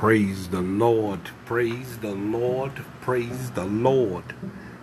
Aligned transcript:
Praise 0.00 0.48
the 0.48 0.62
Lord, 0.62 1.28
praise 1.44 1.98
the 1.98 2.14
Lord, 2.14 2.72
praise 3.02 3.50
the 3.50 3.66
Lord. 3.66 4.24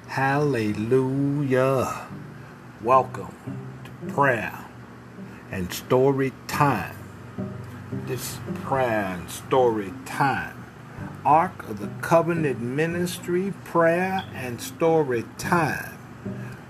Hallelujah. 0.09 2.07
Welcome 2.83 3.33
to 3.83 4.13
prayer 4.13 4.65
and 5.49 5.73
story 5.73 6.33
time. 6.47 6.95
This 8.05 8.37
prayer 8.61 9.17
and 9.17 9.27
story 9.31 9.91
time. 10.05 10.63
Ark 11.25 11.67
of 11.67 11.79
the 11.79 11.89
Covenant 12.03 12.61
Ministry 12.61 13.55
prayer 13.63 14.23
and 14.35 14.61
story 14.61 15.25
time, 15.39 15.97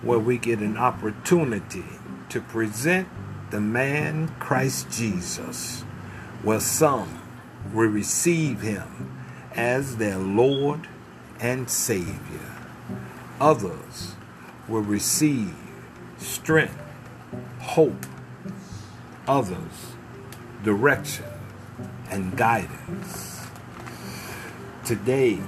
where 0.01 0.19
we 0.19 0.37
get 0.37 0.59
an 0.59 0.77
opportunity 0.77 1.83
to 2.29 2.39
present 2.39 3.09
the 3.51 3.59
man 3.59 4.29
Christ 4.39 4.89
Jesus, 4.89 5.81
where 6.43 6.61
some 6.61 7.26
will 7.73 7.87
receive 7.89 8.61
him 8.61 9.11
as 9.55 9.97
their 9.97 10.17
Lord 10.17 10.87
and 11.39 11.69
Savior. 11.69 12.55
Others 13.39 14.15
will 14.67 14.81
receive 14.81 15.55
strength, 16.17 16.81
hope, 17.59 18.05
others 19.27 19.93
direction 20.63 21.25
and 22.09 22.35
guidance. 22.35 23.45
Today, 24.83 25.39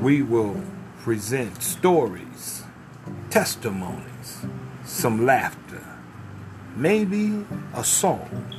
we 0.00 0.22
will 0.22 0.62
present 1.02 1.62
stories, 1.62 2.64
testimonies, 3.30 4.46
some 4.84 5.24
laughter, 5.24 5.84
maybe 6.76 7.44
a 7.74 7.84
song. 7.84 8.54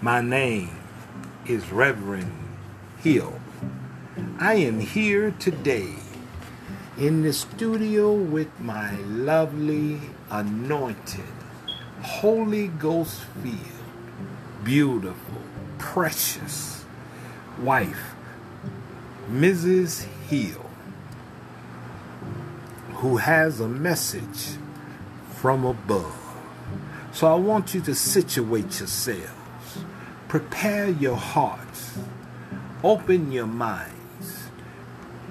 My 0.00 0.20
name 0.20 0.77
is 1.48 1.72
Reverend 1.72 2.32
Hill. 2.98 3.40
I 4.38 4.54
am 4.54 4.80
here 4.80 5.30
today 5.38 5.94
in 6.98 7.22
the 7.22 7.32
studio 7.32 8.12
with 8.12 8.48
my 8.60 8.94
lovely, 9.00 9.98
anointed, 10.30 11.24
Holy 12.02 12.68
Ghost 12.68 13.22
filled, 13.42 13.58
beautiful, 14.62 15.42
precious 15.78 16.84
wife, 17.62 18.14
Mrs. 19.30 20.04
Hill, 20.28 20.66
who 22.96 23.16
has 23.16 23.60
a 23.60 23.68
message 23.68 24.58
from 25.36 25.64
above. 25.64 26.14
So 27.12 27.26
I 27.26 27.36
want 27.36 27.72
you 27.72 27.80
to 27.82 27.94
situate 27.94 28.80
yourselves, 28.80 29.30
prepare 30.28 30.88
your 30.90 31.16
hearts, 31.16 31.98
open 32.84 33.32
your 33.32 33.46
minds 33.46 34.50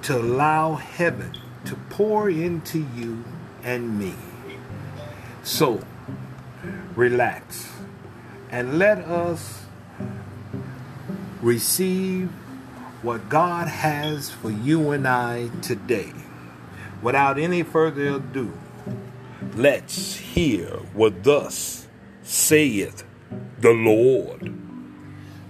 to 0.02 0.18
allow 0.18 0.76
heaven 0.76 1.32
to 1.66 1.76
pour 1.90 2.30
into 2.30 2.80
you 2.96 3.24
and 3.64 4.00
me. 4.00 4.16
So 5.44 5.82
relax 6.96 7.70
and 8.50 8.80
let 8.80 8.98
us 9.00 9.66
receive 11.42 12.30
what 13.04 13.30
God 13.30 13.68
has 13.68 14.32
for 14.32 14.50
you 14.50 14.92
and 14.92 15.08
I 15.08 15.50
today. 15.62 16.14
Without 17.02 17.38
any 17.38 17.62
further 17.62 18.16
ado, 18.16 18.58
let's 19.56 20.16
hear 20.16 20.68
what 20.94 21.24
thus 21.24 21.88
saith 22.24 23.04
the 23.60 23.72
Lord. 23.72 24.67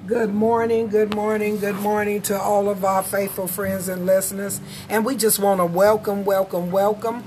Good 0.07 0.33
morning, 0.33 0.87
good 0.87 1.13
morning, 1.15 1.59
good 1.59 1.75
morning 1.75 2.21
to 2.21 2.39
all 2.39 2.69
of 2.69 2.85
our 2.85 3.03
faithful 3.03 3.45
friends 3.45 3.89
and 3.89 4.05
listeners. 4.05 4.61
And 4.87 5.03
we 5.03 5.17
just 5.17 5.37
want 5.37 5.59
to 5.59 5.65
welcome, 5.65 6.23
welcome, 6.23 6.71
welcome 6.71 7.25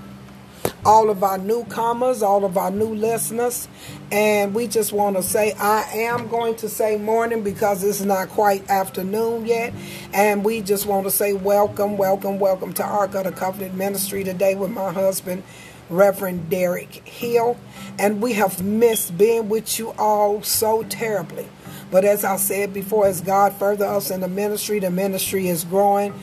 all 0.82 1.10
of 1.10 1.22
our 1.22 1.37
newcomers, 1.37 2.22
all 2.22 2.43
of 2.43 2.56
our 2.56 2.71
new 2.71 2.94
listeners. 2.94 3.69
And 4.10 4.55
we 4.55 4.66
just 4.66 4.94
want 4.94 5.16
to 5.16 5.22
say, 5.22 5.53
I 5.53 5.82
am 5.93 6.28
going 6.28 6.56
to 6.56 6.71
say 6.71 6.97
morning 6.97 7.44
because 7.44 7.84
it's 7.84 8.00
not 8.00 8.31
quite 8.31 8.66
afternoon 8.71 9.44
yet. 9.44 9.75
And 10.15 10.43
we 10.43 10.62
just 10.62 10.87
want 10.87 11.05
to 11.05 11.10
say, 11.10 11.34
welcome, 11.34 11.99
welcome, 11.99 12.38
welcome 12.38 12.72
to 12.72 12.82
Ark 12.82 13.15
of 13.15 13.25
the 13.25 13.32
Covenant 13.32 13.75
Ministry 13.75 14.25
today 14.25 14.55
with 14.55 14.71
my 14.71 14.91
husband. 14.91 15.43
Reverend 15.91 16.49
Derek 16.49 17.06
Hill, 17.06 17.56
and 17.99 18.22
we 18.22 18.34
have 18.34 18.62
missed 18.62 19.19
being 19.19 19.49
with 19.49 19.76
you 19.76 19.91
all 19.99 20.41
so 20.41 20.84
terribly. 20.84 21.49
But 21.91 22.05
as 22.05 22.25
I 22.25 22.37
said 22.37 22.73
before, 22.73 23.06
as 23.06 23.21
God 23.21 23.53
further 23.55 23.84
us 23.84 24.11
in 24.11 24.21
the 24.21 24.28
ministry, 24.28 24.78
the 24.78 24.91
ministry 24.91 25.49
is 25.49 25.65
growing. 25.65 26.15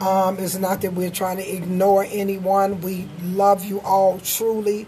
Um, 0.00 0.38
it's 0.38 0.56
not 0.56 0.80
that 0.80 0.94
we're 0.94 1.10
trying 1.10 1.36
to 1.36 1.54
ignore 1.54 2.06
anyone. 2.08 2.80
We 2.80 3.08
love 3.22 3.64
you 3.64 3.80
all 3.80 4.18
truly. 4.18 4.86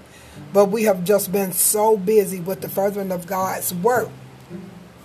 But 0.53 0.67
we 0.67 0.85
have 0.85 1.05
just 1.05 1.33
been 1.33 1.53
so 1.53 1.97
busy 1.97 2.41
with 2.41 2.63
the 2.63 2.69
furthering 2.69 3.13
of 3.13 3.27
God's 3.27 3.75
work. 3.75 4.09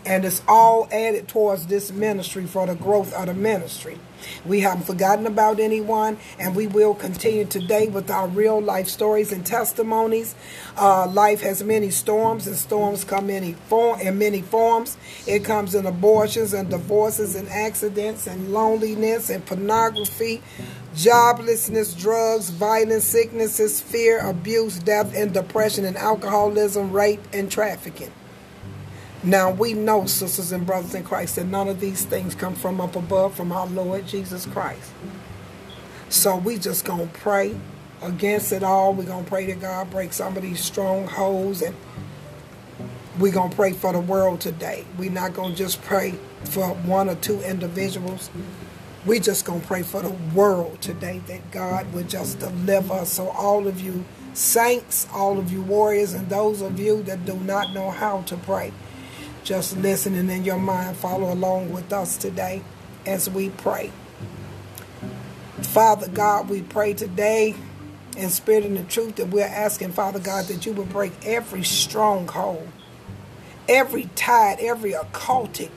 And 0.07 0.23
it's 0.23 0.41
all 0.47 0.87
added 0.89 1.27
towards 1.27 1.67
this 1.67 1.91
ministry 1.91 2.45
for 2.45 2.65
the 2.65 2.75
growth 2.75 3.13
of 3.13 3.25
the 3.25 3.33
ministry. 3.33 3.99
We 4.45 4.61
haven't 4.61 4.85
forgotten 4.85 5.27
about 5.27 5.59
anyone, 5.59 6.17
and 6.39 6.55
we 6.55 6.65
will 6.65 6.93
continue 6.95 7.43
today 7.43 7.89
with 7.89 8.09
our 8.09 8.27
real 8.29 8.61
life 8.61 8.87
stories 8.87 9.33
and 9.33 9.45
testimonies. 9.45 10.33
Uh, 10.77 11.07
life 11.07 11.41
has 11.41 11.61
many 11.61 11.89
storms, 11.89 12.47
and 12.47 12.55
storms 12.55 13.03
come 13.03 13.27
form, 13.67 13.99
in 13.99 14.17
many 14.17 14.41
forms. 14.41 14.95
It 15.27 15.43
comes 15.43 15.75
in 15.75 15.85
abortions 15.85 16.53
and 16.53 16.69
divorces 16.69 17.35
and 17.35 17.49
accidents 17.49 18.27
and 18.27 18.53
loneliness 18.53 19.29
and 19.29 19.45
pornography, 19.45 20.41
joblessness, 20.95 21.99
drugs, 21.99 22.49
violence, 22.49 23.03
sicknesses, 23.03 23.81
fear, 23.81 24.25
abuse, 24.25 24.79
death, 24.79 25.13
and 25.13 25.33
depression, 25.33 25.83
and 25.83 25.97
alcoholism, 25.97 26.93
rape, 26.93 27.21
and 27.33 27.51
trafficking. 27.51 28.11
Now 29.23 29.51
we 29.51 29.73
know, 29.73 30.05
sisters 30.05 30.51
and 30.51 30.65
brothers 30.65 30.95
in 30.95 31.03
Christ, 31.03 31.35
that 31.37 31.45
none 31.47 31.67
of 31.67 31.79
these 31.79 32.05
things 32.05 32.35
come 32.35 32.55
from 32.55 32.81
up 32.81 32.95
above, 32.95 33.35
from 33.35 33.51
our 33.51 33.67
Lord 33.67 34.07
Jesus 34.07 34.45
Christ. 34.45 34.91
So 36.09 36.37
we 36.37 36.57
just 36.57 36.85
gonna 36.85 37.07
pray 37.13 37.55
against 38.01 38.51
it 38.53 38.63
all. 38.63 38.93
We're 38.93 39.05
gonna 39.05 39.25
pray 39.27 39.47
that 39.47 39.61
God 39.61 39.91
break 39.91 40.13
some 40.13 40.37
of 40.37 40.43
these 40.43 40.61
strongholds 40.61 41.61
and 41.61 41.75
we're 43.19 43.33
gonna 43.33 43.55
pray 43.55 43.73
for 43.73 43.93
the 43.93 43.99
world 43.99 44.41
today. 44.41 44.85
We're 44.97 45.11
not 45.11 45.33
gonna 45.33 45.55
just 45.55 45.81
pray 45.83 46.15
for 46.45 46.69
one 46.69 47.09
or 47.09 47.15
two 47.15 47.41
individuals. 47.41 48.29
We 49.05 49.19
just 49.19 49.45
gonna 49.45 49.61
pray 49.61 49.83
for 49.83 50.01
the 50.01 50.15
world 50.35 50.81
today 50.81 51.21
that 51.27 51.51
God 51.51 51.93
would 51.93 52.09
just 52.09 52.39
deliver 52.39 52.93
us. 52.93 53.13
So 53.13 53.29
all 53.29 53.67
of 53.67 53.81
you 53.81 54.05
saints, 54.33 55.07
all 55.13 55.39
of 55.39 55.51
you 55.51 55.61
warriors, 55.61 56.13
and 56.13 56.29
those 56.29 56.61
of 56.61 56.79
you 56.79 57.03
that 57.03 57.25
do 57.25 57.35
not 57.35 57.73
know 57.73 57.91
how 57.91 58.21
to 58.23 58.37
pray 58.37 58.71
just 59.47 59.77
listen 59.77 60.13
and 60.15 60.29
in 60.29 60.43
your 60.43 60.59
mind 60.59 60.97
follow 60.97 61.31
along 61.31 61.71
with 61.71 61.93
us 61.93 62.17
today 62.17 62.61
as 63.05 63.29
we 63.29 63.49
pray. 63.49 63.89
Father 65.61 66.09
God, 66.09 66.49
we 66.49 66.61
pray 66.61 66.93
today 66.93 67.55
in 68.17 68.29
spirit 68.29 68.65
and 68.65 68.75
the 68.75 68.83
truth 68.83 69.15
that 69.15 69.29
we're 69.29 69.45
asking, 69.45 69.93
Father 69.93 70.19
God, 70.19 70.47
that 70.47 70.65
you 70.65 70.73
would 70.73 70.89
break 70.89 71.13
every 71.23 71.63
stronghold, 71.63 72.67
every 73.69 74.09
tide, 74.15 74.57
every 74.59 74.91
occultic, 74.91 75.69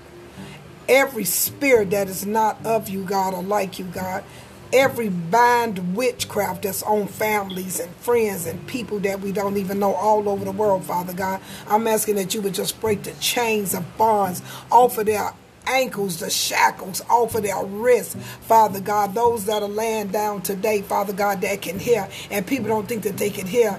every 0.88 1.24
spirit 1.24 1.90
that 1.90 2.08
is 2.08 2.26
not 2.26 2.66
of 2.66 2.88
you, 2.88 3.04
God, 3.04 3.34
or 3.34 3.42
like 3.44 3.78
you, 3.78 3.84
God 3.84 4.24
every 4.72 5.08
bind 5.08 5.96
witchcraft 5.96 6.62
that's 6.62 6.82
on 6.82 7.06
families 7.06 7.80
and 7.80 7.94
friends 7.96 8.46
and 8.46 8.66
people 8.66 8.98
that 9.00 9.20
we 9.20 9.32
don't 9.32 9.56
even 9.56 9.78
know 9.78 9.94
all 9.94 10.28
over 10.28 10.44
the 10.44 10.52
world, 10.52 10.84
Father 10.84 11.12
God. 11.12 11.40
I'm 11.68 11.86
asking 11.86 12.16
that 12.16 12.34
you 12.34 12.42
would 12.42 12.54
just 12.54 12.80
break 12.80 13.02
the 13.02 13.12
chains 13.14 13.74
of 13.74 13.96
bonds 13.96 14.42
off 14.70 14.98
of 14.98 15.06
their 15.06 15.32
ankles, 15.66 16.20
the 16.20 16.30
shackles 16.30 17.02
off 17.08 17.34
of 17.34 17.42
their 17.42 17.64
wrists, 17.64 18.16
Father 18.42 18.80
God. 18.80 19.14
Those 19.14 19.46
that 19.46 19.62
are 19.62 19.68
laying 19.68 20.08
down 20.08 20.42
today, 20.42 20.82
Father 20.82 21.12
God, 21.12 21.40
that 21.42 21.62
can 21.62 21.78
hear, 21.78 22.08
and 22.30 22.46
people 22.46 22.68
don't 22.68 22.88
think 22.88 23.02
that 23.04 23.16
they 23.16 23.30
can 23.30 23.46
hear, 23.46 23.74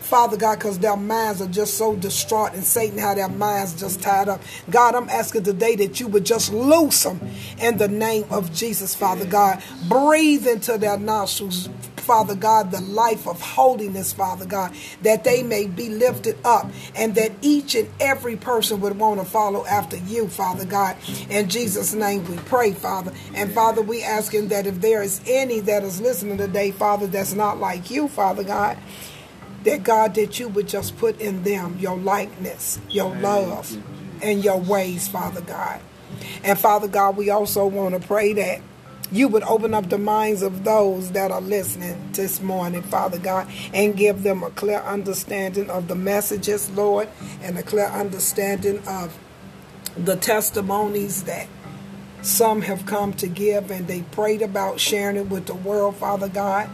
Father 0.00 0.36
God, 0.36 0.58
because 0.58 0.78
their 0.78 0.96
minds 0.96 1.40
are 1.40 1.48
just 1.48 1.76
so 1.76 1.96
distraught, 1.96 2.52
and 2.54 2.64
Satan 2.64 2.98
how 2.98 3.14
their 3.14 3.28
minds 3.28 3.78
just 3.78 4.00
tied 4.02 4.28
up. 4.28 4.40
God, 4.70 4.94
I'm 4.94 5.08
asking 5.08 5.44
today 5.44 5.76
that 5.76 6.00
you 6.00 6.08
would 6.08 6.24
just 6.24 6.52
loose 6.52 7.02
them 7.02 7.20
in 7.58 7.78
the 7.78 7.88
name 7.88 8.24
of 8.30 8.52
Jesus, 8.52 8.94
Father 8.94 9.26
God. 9.26 9.62
Breathe 9.88 10.46
into 10.46 10.78
their 10.78 10.98
nostrils, 10.98 11.68
Father 12.02 12.34
God, 12.34 12.70
the 12.70 12.80
life 12.80 13.26
of 13.26 13.40
holiness, 13.40 14.12
Father 14.12 14.44
God, 14.44 14.74
that 15.02 15.24
they 15.24 15.42
may 15.42 15.66
be 15.66 15.88
lifted 15.88 16.36
up 16.44 16.70
and 16.94 17.14
that 17.14 17.32
each 17.40 17.74
and 17.74 17.88
every 18.00 18.36
person 18.36 18.80
would 18.80 18.98
want 18.98 19.20
to 19.20 19.26
follow 19.26 19.64
after 19.66 19.96
you, 19.96 20.28
Father 20.28 20.64
God. 20.64 20.96
In 21.30 21.48
Jesus' 21.48 21.94
name 21.94 22.24
we 22.24 22.36
pray, 22.36 22.72
Father. 22.72 23.12
And 23.34 23.52
Father, 23.52 23.82
we 23.82 24.02
asking 24.02 24.48
that 24.48 24.66
if 24.66 24.80
there 24.80 25.02
is 25.02 25.20
any 25.26 25.60
that 25.60 25.82
is 25.84 26.00
listening 26.00 26.38
today, 26.38 26.70
Father, 26.70 27.06
that's 27.06 27.32
not 27.34 27.58
like 27.58 27.90
you, 27.90 28.08
Father 28.08 28.44
God, 28.44 28.76
that 29.64 29.84
God, 29.84 30.14
that 30.16 30.38
you 30.40 30.48
would 30.48 30.68
just 30.68 30.96
put 30.98 31.20
in 31.20 31.44
them 31.44 31.78
your 31.78 31.96
likeness, 31.96 32.80
your 32.90 33.14
love, 33.16 33.76
and 34.20 34.42
your 34.42 34.58
ways, 34.58 35.08
Father 35.08 35.40
God. 35.40 35.80
And 36.44 36.58
Father 36.58 36.88
God, 36.88 37.16
we 37.16 37.30
also 37.30 37.66
want 37.66 38.00
to 38.00 38.06
pray 38.06 38.32
that 38.34 38.60
you 39.12 39.28
would 39.28 39.42
open 39.42 39.74
up 39.74 39.90
the 39.90 39.98
minds 39.98 40.42
of 40.42 40.64
those 40.64 41.12
that 41.12 41.30
are 41.30 41.40
listening 41.40 42.10
this 42.12 42.40
morning, 42.40 42.82
Father 42.82 43.18
God, 43.18 43.46
and 43.74 43.94
give 43.94 44.22
them 44.22 44.42
a 44.42 44.50
clear 44.50 44.80
understanding 44.80 45.68
of 45.68 45.86
the 45.86 45.94
messages, 45.94 46.70
Lord, 46.70 47.08
and 47.42 47.58
a 47.58 47.62
clear 47.62 47.86
understanding 47.86 48.82
of 48.88 49.16
the 49.96 50.16
testimonies 50.16 51.24
that 51.24 51.46
some 52.22 52.62
have 52.62 52.86
come 52.86 53.12
to 53.14 53.26
give 53.26 53.70
and 53.70 53.86
they 53.86 54.02
prayed 54.02 54.40
about 54.40 54.80
sharing 54.80 55.16
it 55.16 55.28
with 55.28 55.46
the 55.46 55.54
world, 55.54 55.96
Father 55.96 56.28
God. 56.28 56.70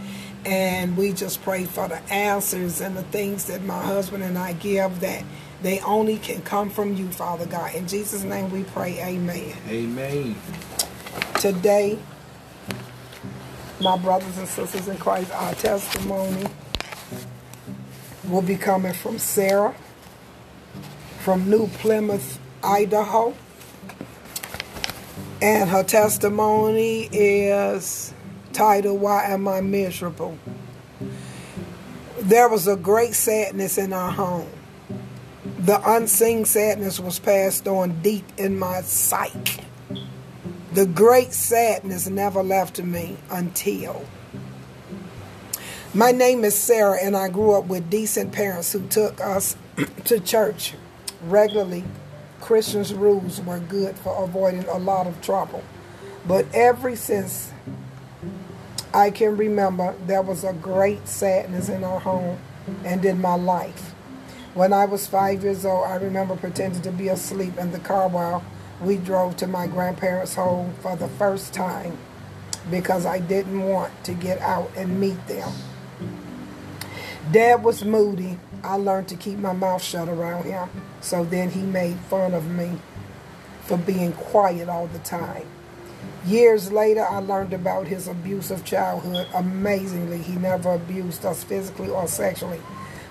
And 0.46 0.96
we 0.96 1.12
just 1.12 1.42
pray 1.42 1.64
for 1.64 1.88
the 1.88 2.00
answers 2.12 2.80
and 2.80 2.96
the 2.96 3.02
things 3.02 3.46
that 3.46 3.64
my 3.64 3.82
husband 3.82 4.22
and 4.22 4.38
I 4.38 4.52
give 4.52 5.00
that 5.00 5.24
they 5.60 5.80
only 5.80 6.18
can 6.18 6.42
come 6.42 6.70
from 6.70 6.94
you, 6.94 7.10
Father 7.10 7.46
God. 7.46 7.74
In 7.74 7.88
Jesus' 7.88 8.22
name 8.22 8.50
we 8.50 8.62
pray, 8.62 9.00
amen. 9.02 9.54
Amen. 9.68 10.36
Today, 11.40 11.98
my 13.80 13.96
brothers 13.96 14.36
and 14.38 14.48
sisters 14.48 14.88
in 14.88 14.96
Christ, 14.98 15.30
our 15.32 15.54
testimony 15.54 16.46
will 18.28 18.42
be 18.42 18.56
coming 18.56 18.92
from 18.92 19.18
Sarah 19.18 19.74
from 21.28 21.50
New 21.50 21.68
Plymouth, 21.68 22.40
Idaho. 22.64 23.34
And 25.42 25.68
her 25.68 25.84
testimony 25.84 27.08
is 27.12 28.14
titled, 28.52 29.00
Why 29.00 29.24
Am 29.26 29.46
I 29.46 29.60
Miserable? 29.60 30.38
There 32.20 32.48
was 32.48 32.66
a 32.66 32.76
great 32.76 33.14
sadness 33.14 33.78
in 33.78 33.92
our 33.92 34.10
home. 34.10 34.48
The 35.58 35.80
unseen 35.84 36.44
sadness 36.44 36.98
was 36.98 37.18
passed 37.18 37.68
on 37.68 38.00
deep 38.00 38.24
in 38.38 38.58
my 38.58 38.80
psyche. 38.80 39.67
The 40.78 40.86
great 40.86 41.32
sadness 41.32 42.06
never 42.06 42.40
left 42.40 42.80
me 42.80 43.16
until. 43.32 44.04
My 45.92 46.12
name 46.12 46.44
is 46.44 46.56
Sarah, 46.56 46.98
and 47.02 47.16
I 47.16 47.30
grew 47.30 47.50
up 47.54 47.66
with 47.66 47.90
decent 47.90 48.30
parents 48.30 48.70
who 48.70 48.86
took 48.86 49.20
us 49.20 49.56
to 50.04 50.20
church 50.20 50.74
regularly 51.20 51.82
Christians' 52.40 52.94
rules 52.94 53.40
were 53.40 53.58
good 53.58 53.96
for 53.98 54.22
avoiding 54.22 54.66
a 54.66 54.78
lot 54.78 55.08
of 55.08 55.20
trouble. 55.20 55.64
But 56.24 56.46
ever 56.54 56.94
since 56.94 57.50
I 58.94 59.10
can 59.10 59.36
remember, 59.36 59.96
there 60.06 60.22
was 60.22 60.44
a 60.44 60.52
great 60.52 61.08
sadness 61.08 61.68
in 61.68 61.82
our 61.82 61.98
home 61.98 62.38
and 62.84 63.04
in 63.04 63.20
my 63.20 63.34
life. 63.34 63.94
When 64.54 64.72
I 64.72 64.84
was 64.84 65.08
five 65.08 65.42
years 65.42 65.64
old, 65.64 65.88
I 65.88 65.96
remember 65.96 66.36
pretending 66.36 66.82
to 66.82 66.92
be 66.92 67.08
asleep 67.08 67.58
in 67.58 67.72
the 67.72 67.80
car 67.80 68.06
while 68.06 68.44
we 68.80 68.96
drove 68.96 69.36
to 69.38 69.46
my 69.46 69.66
grandparents' 69.66 70.34
home 70.34 70.74
for 70.80 70.96
the 70.96 71.08
first 71.08 71.52
time 71.52 71.98
because 72.70 73.06
I 73.06 73.18
didn't 73.18 73.62
want 73.62 73.92
to 74.04 74.14
get 74.14 74.40
out 74.40 74.70
and 74.76 75.00
meet 75.00 75.26
them. 75.26 75.50
Dad 77.30 77.62
was 77.62 77.84
moody. 77.84 78.38
I 78.62 78.76
learned 78.76 79.08
to 79.08 79.16
keep 79.16 79.38
my 79.38 79.52
mouth 79.52 79.82
shut 79.82 80.08
around 80.08 80.44
him. 80.44 80.68
So 81.00 81.24
then 81.24 81.50
he 81.50 81.60
made 81.60 81.98
fun 82.10 82.34
of 82.34 82.46
me 82.50 82.78
for 83.62 83.76
being 83.76 84.12
quiet 84.12 84.68
all 84.68 84.86
the 84.86 84.98
time. 85.00 85.46
Years 86.24 86.72
later, 86.72 87.06
I 87.06 87.18
learned 87.18 87.52
about 87.52 87.86
his 87.86 88.08
abusive 88.08 88.64
childhood. 88.64 89.26
Amazingly, 89.34 90.18
he 90.18 90.34
never 90.34 90.74
abused 90.74 91.24
us 91.24 91.44
physically 91.44 91.88
or 91.88 92.08
sexually, 92.08 92.60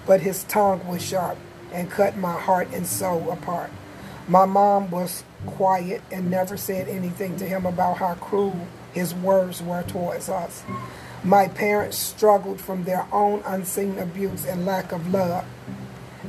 but 0.06 0.22
his 0.22 0.44
tongue 0.46 0.86
was 0.88 1.04
sharp 1.04 1.38
and 1.72 1.90
cut 1.90 2.18
my 2.18 2.40
heart 2.40 2.68
and 2.74 2.86
soul 2.86 3.32
apart. 3.32 3.72
My 4.28 4.46
mom 4.46 4.92
was 4.92 5.24
quiet 5.46 6.02
and 6.12 6.30
never 6.32 6.58
said 6.58 6.88
anything 6.88 7.38
to 7.38 7.46
him 7.46 7.66
about 7.66 7.98
how 7.98 8.16
cruel 8.16 8.68
his 8.94 9.14
words 9.14 9.62
were 9.62 9.84
towards 9.84 10.30
us. 10.30 10.64
My 11.24 11.48
parents 11.48 11.98
struggled 11.98 12.60
from 12.60 12.84
their 12.84 13.08
own 13.12 13.42
unseen 13.46 13.98
abuse 14.00 14.46
and 14.46 14.66
lack 14.66 14.92
of 14.92 15.12
love. 15.12 15.46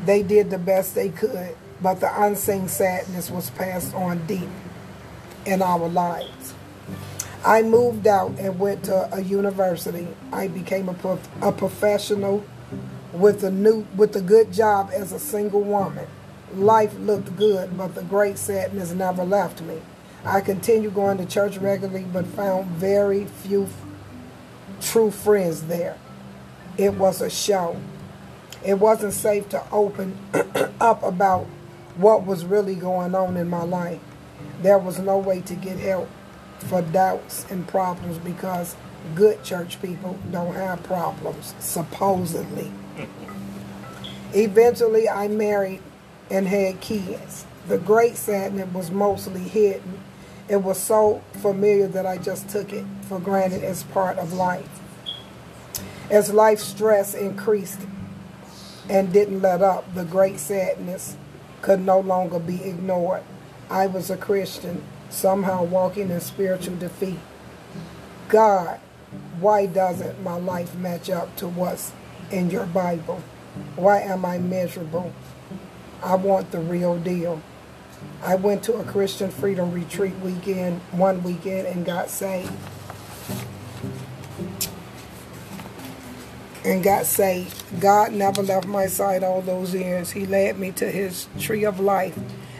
They 0.04 0.22
did 0.22 0.50
the 0.50 0.58
best 0.58 0.94
they 0.94 1.08
could, 1.08 1.56
but 1.80 2.00
the 2.00 2.22
unseen 2.22 2.68
sadness 2.68 3.30
was 3.30 3.50
passed 3.50 3.94
on 3.94 4.26
deep 4.26 4.48
in 5.46 5.62
our 5.62 5.88
lives. 5.88 6.54
I 7.44 7.62
moved 7.62 8.06
out 8.06 8.32
and 8.38 8.58
went 8.58 8.84
to 8.84 9.14
a 9.14 9.20
university. 9.22 10.08
I 10.32 10.48
became 10.48 10.88
a, 10.88 10.94
prof- 10.94 11.28
a 11.40 11.52
professional 11.52 12.44
with 13.12 13.42
a 13.42 13.50
new 13.50 13.86
with 13.96 14.14
a 14.16 14.20
good 14.20 14.52
job 14.52 14.90
as 14.92 15.12
a 15.12 15.18
single 15.18 15.62
woman. 15.62 16.06
Life 16.54 16.98
looked 16.98 17.36
good, 17.36 17.76
but 17.76 17.94
the 17.94 18.02
great 18.02 18.38
sadness 18.38 18.92
never 18.92 19.24
left 19.24 19.60
me. 19.60 19.80
I 20.24 20.40
continued 20.40 20.94
going 20.94 21.18
to 21.18 21.26
church 21.26 21.58
regularly, 21.58 22.04
but 22.10 22.26
found 22.26 22.66
very 22.66 23.26
few 23.26 23.68
true 24.80 25.10
friends 25.10 25.64
there. 25.64 25.96
It 26.76 26.94
was 26.94 27.20
a 27.20 27.30
show. 27.30 27.76
It 28.64 28.74
wasn't 28.74 29.12
safe 29.12 29.48
to 29.50 29.62
open 29.70 30.18
up 30.80 31.02
about 31.02 31.46
what 31.96 32.24
was 32.24 32.44
really 32.44 32.74
going 32.74 33.14
on 33.14 33.36
in 33.36 33.48
my 33.48 33.62
life. 33.62 34.00
There 34.62 34.78
was 34.78 34.98
no 34.98 35.18
way 35.18 35.40
to 35.42 35.54
get 35.54 35.78
help 35.78 36.08
for 36.58 36.82
doubts 36.82 37.46
and 37.50 37.66
problems 37.66 38.18
because 38.18 38.76
good 39.14 39.42
church 39.44 39.80
people 39.80 40.18
don't 40.32 40.54
have 40.54 40.82
problems, 40.82 41.54
supposedly. 41.58 42.70
Eventually, 44.34 45.08
I 45.08 45.28
married 45.28 45.82
and 46.30 46.48
had 46.48 46.80
kids. 46.80 47.46
The 47.68 47.78
great 47.78 48.16
sadness 48.16 48.72
was 48.72 48.90
mostly 48.90 49.40
hidden. 49.42 50.00
It 50.48 50.62
was 50.62 50.78
so 50.78 51.22
familiar 51.34 51.86
that 51.88 52.06
I 52.06 52.16
just 52.16 52.48
took 52.48 52.72
it 52.72 52.84
for 53.02 53.18
granted 53.18 53.62
as 53.62 53.82
part 53.84 54.18
of 54.18 54.32
life. 54.32 54.80
As 56.10 56.32
life 56.32 56.60
stress 56.60 57.14
increased 57.14 57.80
and 58.88 59.12
didn't 59.12 59.42
let 59.42 59.60
up, 59.60 59.94
the 59.94 60.04
great 60.04 60.40
sadness 60.40 61.16
could 61.60 61.80
no 61.80 62.00
longer 62.00 62.38
be 62.38 62.64
ignored. 62.64 63.22
I 63.70 63.86
was 63.86 64.08
a 64.10 64.16
Christian, 64.16 64.82
somehow 65.10 65.64
walking 65.64 66.10
in 66.10 66.20
spiritual 66.20 66.76
defeat. 66.76 67.18
God, 68.28 68.80
why 69.40 69.66
doesn't 69.66 70.22
my 70.22 70.36
life 70.36 70.74
match 70.74 71.10
up 71.10 71.36
to 71.36 71.48
what's 71.48 71.92
in 72.30 72.50
your 72.50 72.66
Bible? 72.66 73.22
Why 73.76 74.00
am 74.00 74.24
I 74.24 74.38
miserable? 74.38 75.12
I 76.02 76.14
want 76.14 76.50
the 76.52 76.60
real 76.60 76.98
deal. 76.98 77.42
I 78.22 78.36
went 78.36 78.62
to 78.64 78.74
a 78.74 78.84
Christian 78.84 79.30
freedom 79.30 79.72
retreat 79.72 80.14
weekend, 80.20 80.80
one 80.92 81.22
weekend, 81.22 81.66
and 81.66 81.84
got 81.84 82.08
saved. 82.10 82.52
And 86.64 86.82
got 86.82 87.06
saved. 87.06 87.80
God 87.80 88.12
never 88.12 88.42
left 88.42 88.66
my 88.66 88.86
side 88.86 89.24
all 89.24 89.42
those 89.42 89.74
years. 89.74 90.12
He 90.12 90.26
led 90.26 90.58
me 90.58 90.70
to 90.72 90.90
his 90.90 91.28
tree 91.38 91.64
of 91.64 91.80
life 91.80 92.18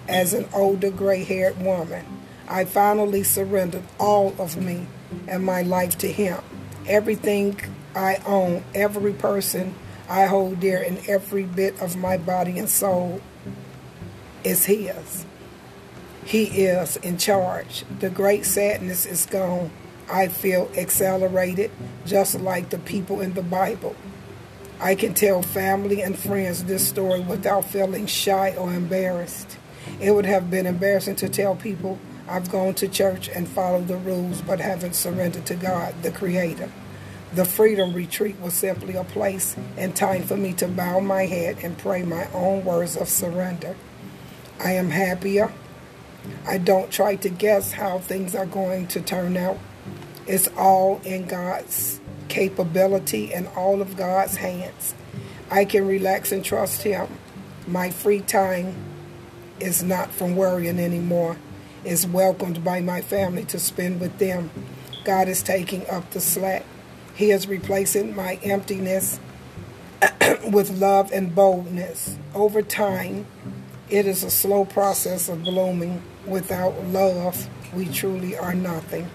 as 0.09 0.33
an 0.33 0.49
older 0.53 0.91
gray 0.91 1.23
haired 1.25 1.61
woman. 1.61 2.05
I 2.49 2.65
finally 2.65 3.23
surrendered 3.23 3.85
all 4.01 4.35
of 4.39 4.57
me 4.57 4.87
and 5.27 5.45
my 5.45 5.62
life 5.62 5.99
to 5.99 6.11
him. 6.11 6.43
Everything 6.87 7.61
I 7.95 8.21
own, 8.27 8.65
every 8.75 9.12
person 9.12 9.75
I 10.09 10.25
hold 10.25 10.61
dear, 10.61 10.81
and 10.81 10.99
every 11.07 11.43
bit 11.43 11.81
of 11.83 11.97
my 11.97 12.17
body 12.17 12.59
and 12.59 12.69
soul 12.69 13.21
is 14.45 14.64
his. 14.66 15.26
He 16.25 16.45
is 16.45 16.97
in 16.99 17.18
charge. 17.18 17.85
The 18.00 18.11
great 18.11 18.45
sadness 18.45 19.07
is 19.07 19.26
gone. 19.26 19.71
I 20.11 20.28
feel 20.28 20.71
accelerated, 20.76 21.71
just 22.07 22.40
like 22.40 22.71
the 22.71 22.78
people 22.78 23.21
in 23.21 23.35
the 23.35 23.42
Bible. 23.42 23.97
I 24.80 24.95
can 24.95 25.14
tell 25.14 25.42
family 25.42 26.02
and 26.02 26.18
friends 26.18 26.64
this 26.64 26.87
story 26.87 27.21
without 27.21 27.64
feeling 27.64 28.07
shy 28.07 28.54
or 28.57 28.73
embarrassed. 28.73 29.59
It 30.00 30.12
would 30.12 30.26
have 30.26 30.50
been 30.50 30.66
embarrassing 30.66 31.16
to 31.16 31.28
tell 31.28 31.57
people 31.57 31.99
I've 32.28 32.50
gone 32.50 32.75
to 32.75 32.88
church 32.88 33.28
and 33.28 33.49
followed 33.49 33.88
the 33.88 33.97
rules 33.97 34.42
but 34.42 34.61
haven't 34.61 34.95
surrendered 34.95 35.47
to 35.47 35.54
God, 35.54 35.95
the 36.02 36.11
Creator. 36.11 36.71
The 37.35 37.45
Freedom 37.45 37.92
Retreat 37.92 38.38
was 38.40 38.54
simply 38.54 38.95
a 38.95 39.04
place 39.04 39.57
and 39.76 39.97
time 39.97 40.23
for 40.23 40.37
me 40.37 40.52
to 40.54 40.68
bow 40.68 41.00
my 41.00 41.26
head 41.26 41.59
and 41.62 41.76
pray 41.76 42.02
my 42.02 42.30
own 42.33 42.64
words 42.64 42.97
of 42.97 43.09
surrender. 43.09 43.76
I 44.61 44.73
am 44.73 44.91
happier. 44.91 45.53
I 46.47 46.59
don't 46.59 46.91
try 46.91 47.17
to 47.17 47.29
guess 47.29 47.73
how 47.73 47.99
things 47.99 48.35
are 48.35 48.47
going 48.47 48.88
to 48.88 49.00
turn 49.00 49.37
out. 49.37 49.59
It's 50.27 50.49
all 50.57 51.00
in 51.05 51.27
God's 51.27 52.00
capability 52.29 53.33
and 53.33 53.49
all 53.57 53.81
of 53.81 53.97
God's 53.97 54.37
hands. 54.37 54.95
I 55.50 55.65
can 55.65 55.87
relax 55.87 56.33
and 56.33 56.45
trust 56.45 56.83
Him. 56.83 57.09
My 57.67 57.91
free 57.91 58.21
time 58.21 58.75
is 59.61 59.83
not 59.83 60.11
from 60.11 60.37
worrying 60.37 60.79
anymore. 60.79 61.38
It's 61.85 62.07
welcomed 62.07 62.65
by 62.65 62.81
my 62.81 63.00
family 63.00 63.45
to 63.47 63.59
spend 63.59 64.00
with 64.00 64.19
them. 64.19 64.50
God 65.05 65.29
is 65.29 65.43
taking 65.43 65.88
up 65.88 66.11
the 66.11 66.21
slack. 66.21 66.65
He 67.15 67.31
is 67.31 67.49
replacing 67.49 68.15
my 68.15 68.35
emptiness 68.43 69.19
with 70.53 70.71
love 70.71 71.11
and 71.12 71.35
boldness. 71.35 72.19
Over 72.35 72.62
time, 72.62 73.27
it 73.90 74.07
is 74.07 74.23
a 74.23 74.30
slow 74.30 74.64
process 74.64 75.28
of 75.28 75.42
blooming 75.42 76.02
without 76.26 76.85
love, 76.87 77.49
we 77.75 77.87
truly 77.87 78.37
are 78.37 78.54
nothing. 78.54 79.09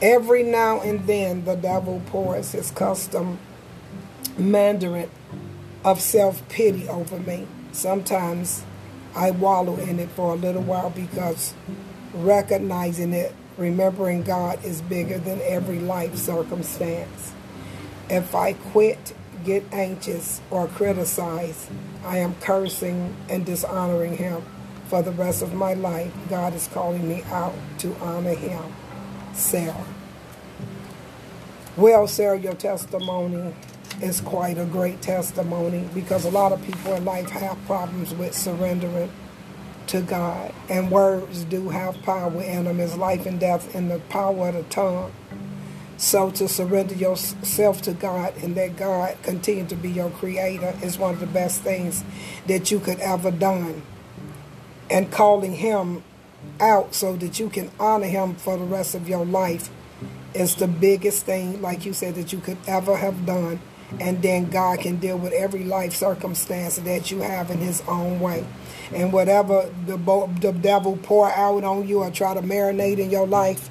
Every 0.00 0.42
now 0.42 0.80
and 0.80 1.06
then, 1.06 1.44
the 1.44 1.56
devil 1.56 2.02
pours 2.06 2.52
his 2.52 2.70
custom 2.70 3.38
mandarin 4.36 5.10
of 5.84 6.00
self 6.00 6.48
pity 6.48 6.88
over 6.88 7.18
me. 7.18 7.46
Sometimes 7.72 8.64
I 9.14 9.30
wallow 9.32 9.76
in 9.76 9.98
it 9.98 10.10
for 10.10 10.32
a 10.32 10.36
little 10.36 10.62
while 10.62 10.90
because 10.90 11.54
recognizing 12.14 13.12
it, 13.12 13.34
remembering 13.56 14.22
God 14.22 14.64
is 14.64 14.80
bigger 14.82 15.18
than 15.18 15.40
every 15.42 15.78
life 15.78 16.16
circumstance. 16.16 17.32
If 18.08 18.34
I 18.34 18.52
quit, 18.52 19.14
get 19.44 19.64
anxious, 19.72 20.40
or 20.50 20.68
criticize, 20.68 21.68
I 22.04 22.18
am 22.18 22.34
cursing 22.36 23.16
and 23.28 23.44
dishonoring 23.46 24.16
Him. 24.16 24.42
For 24.86 25.02
the 25.02 25.12
rest 25.12 25.42
of 25.42 25.54
my 25.54 25.74
life, 25.74 26.12
God 26.30 26.54
is 26.54 26.68
calling 26.68 27.08
me 27.08 27.22
out 27.24 27.54
to 27.78 27.94
honor 27.96 28.34
Him. 28.34 28.62
Sarah. 29.34 29.84
Well, 31.76 32.08
Sarah, 32.08 32.38
your 32.38 32.54
testimony 32.54 33.54
is 34.02 34.20
quite 34.20 34.58
a 34.58 34.64
great 34.64 35.00
testimony 35.02 35.88
because 35.94 36.24
a 36.24 36.30
lot 36.30 36.52
of 36.52 36.62
people 36.64 36.94
in 36.94 37.04
life 37.04 37.30
have 37.30 37.58
problems 37.66 38.14
with 38.14 38.34
surrendering 38.34 39.10
to 39.88 40.00
God. 40.02 40.52
And 40.68 40.90
words 40.90 41.44
do 41.44 41.68
have 41.70 42.00
power 42.02 42.42
in 42.42 42.64
them. 42.64 42.80
It's 42.80 42.96
life 42.96 43.26
and 43.26 43.40
death 43.40 43.74
in 43.74 43.88
the 43.88 43.98
power 44.08 44.48
of 44.48 44.54
the 44.54 44.62
tongue. 44.64 45.12
So 45.98 46.30
to 46.30 46.46
surrender 46.46 46.94
yourself 46.94 47.82
to 47.82 47.92
God 47.92 48.32
and 48.36 48.54
let 48.54 48.76
God 48.76 49.16
continue 49.24 49.66
to 49.66 49.74
be 49.74 49.90
your 49.90 50.10
creator 50.10 50.72
is 50.80 50.96
one 50.96 51.14
of 51.14 51.20
the 51.20 51.26
best 51.26 51.62
things 51.62 52.04
that 52.46 52.70
you 52.70 52.78
could 52.78 53.00
ever 53.00 53.32
done. 53.32 53.82
And 54.88 55.10
calling 55.10 55.54
him 55.54 56.04
out 56.60 56.94
so 56.94 57.16
that 57.16 57.40
you 57.40 57.50
can 57.50 57.72
honor 57.80 58.06
him 58.06 58.36
for 58.36 58.56
the 58.56 58.64
rest 58.64 58.94
of 58.94 59.08
your 59.08 59.26
life 59.26 59.70
is 60.34 60.54
the 60.54 60.68
biggest 60.68 61.26
thing, 61.26 61.60
like 61.60 61.84
you 61.84 61.92
said, 61.92 62.14
that 62.14 62.32
you 62.32 62.38
could 62.38 62.58
ever 62.68 62.96
have 62.96 63.26
done. 63.26 63.60
And 63.98 64.22
then 64.22 64.50
God 64.50 64.78
can 64.78 64.98
deal 64.98 65.18
with 65.18 65.32
every 65.32 65.64
life 65.64 65.94
circumstance 65.94 66.76
that 66.76 67.10
you 67.10 67.22
have 67.22 67.50
in 67.50 67.58
his 67.58 67.82
own 67.88 68.20
way. 68.20 68.46
And 68.94 69.12
whatever 69.12 69.68
the, 69.86 69.96
the 70.40 70.52
devil 70.52 70.96
pour 71.02 71.28
out 71.28 71.64
on 71.64 71.88
you 71.88 72.00
or 72.00 72.10
try 72.12 72.34
to 72.34 72.40
marinate 72.40 72.98
in 72.98 73.10
your 73.10 73.26
life, 73.26 73.68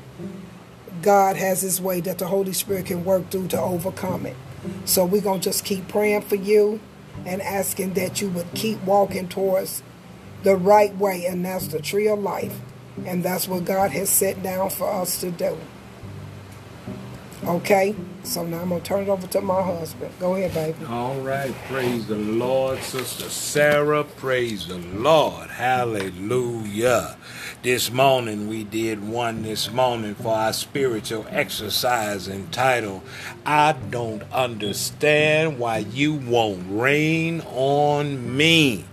God 1.01 1.35
has 1.37 1.61
his 1.61 1.81
way 1.81 2.01
that 2.01 2.17
the 2.17 2.27
Holy 2.27 2.53
Spirit 2.53 2.87
can 2.87 3.05
work 3.05 3.29
through 3.29 3.47
to 3.49 3.59
overcome 3.59 4.25
it. 4.25 4.35
So 4.85 5.05
we're 5.05 5.21
going 5.21 5.39
to 5.41 5.49
just 5.49 5.65
keep 5.65 5.87
praying 5.87 6.21
for 6.23 6.35
you 6.35 6.79
and 7.25 7.41
asking 7.41 7.93
that 7.93 8.21
you 8.21 8.29
would 8.29 8.53
keep 8.53 8.81
walking 8.83 9.27
towards 9.27 9.83
the 10.43 10.55
right 10.55 10.95
way, 10.95 11.25
and 11.25 11.43
that's 11.43 11.67
the 11.67 11.81
tree 11.81 12.07
of 12.07 12.19
life. 12.19 12.59
And 13.05 13.23
that's 13.23 13.47
what 13.47 13.65
God 13.65 13.91
has 13.91 14.09
set 14.09 14.41
down 14.41 14.69
for 14.69 14.89
us 14.89 15.19
to 15.21 15.31
do. 15.31 15.57
Okay? 17.45 17.95
So 18.27 18.45
now 18.45 18.59
I'm 18.59 18.67
going 18.69 18.81
to 18.81 18.85
turn 18.85 19.03
it 19.03 19.09
over 19.09 19.25
to 19.25 19.39
my 19.39 19.63
husband. 19.63 20.11
Go 20.19 20.35
ahead, 20.35 20.53
baby. 20.53 20.85
All 20.85 21.15
right. 21.21 21.53
Praise 21.69 22.07
the 22.07 22.17
Lord, 22.17 22.79
Sister 22.83 23.29
Sarah. 23.29 24.03
Praise 24.03 24.67
the 24.67 24.79
Lord. 24.79 25.49
Hallelujah. 25.49 27.15
This 27.63 27.89
morning 27.89 28.49
we 28.49 28.65
did 28.65 29.07
one 29.07 29.43
this 29.43 29.71
morning 29.71 30.13
for 30.13 30.35
our 30.35 30.51
spiritual 30.51 31.25
exercise 31.29 32.27
entitled, 32.27 33.01
I 33.45 33.71
Don't 33.71 34.23
Understand 34.33 35.57
Why 35.57 35.77
You 35.77 36.13
Won't 36.13 36.65
Rain 36.69 37.41
on 37.49 38.35
Me. 38.35 38.83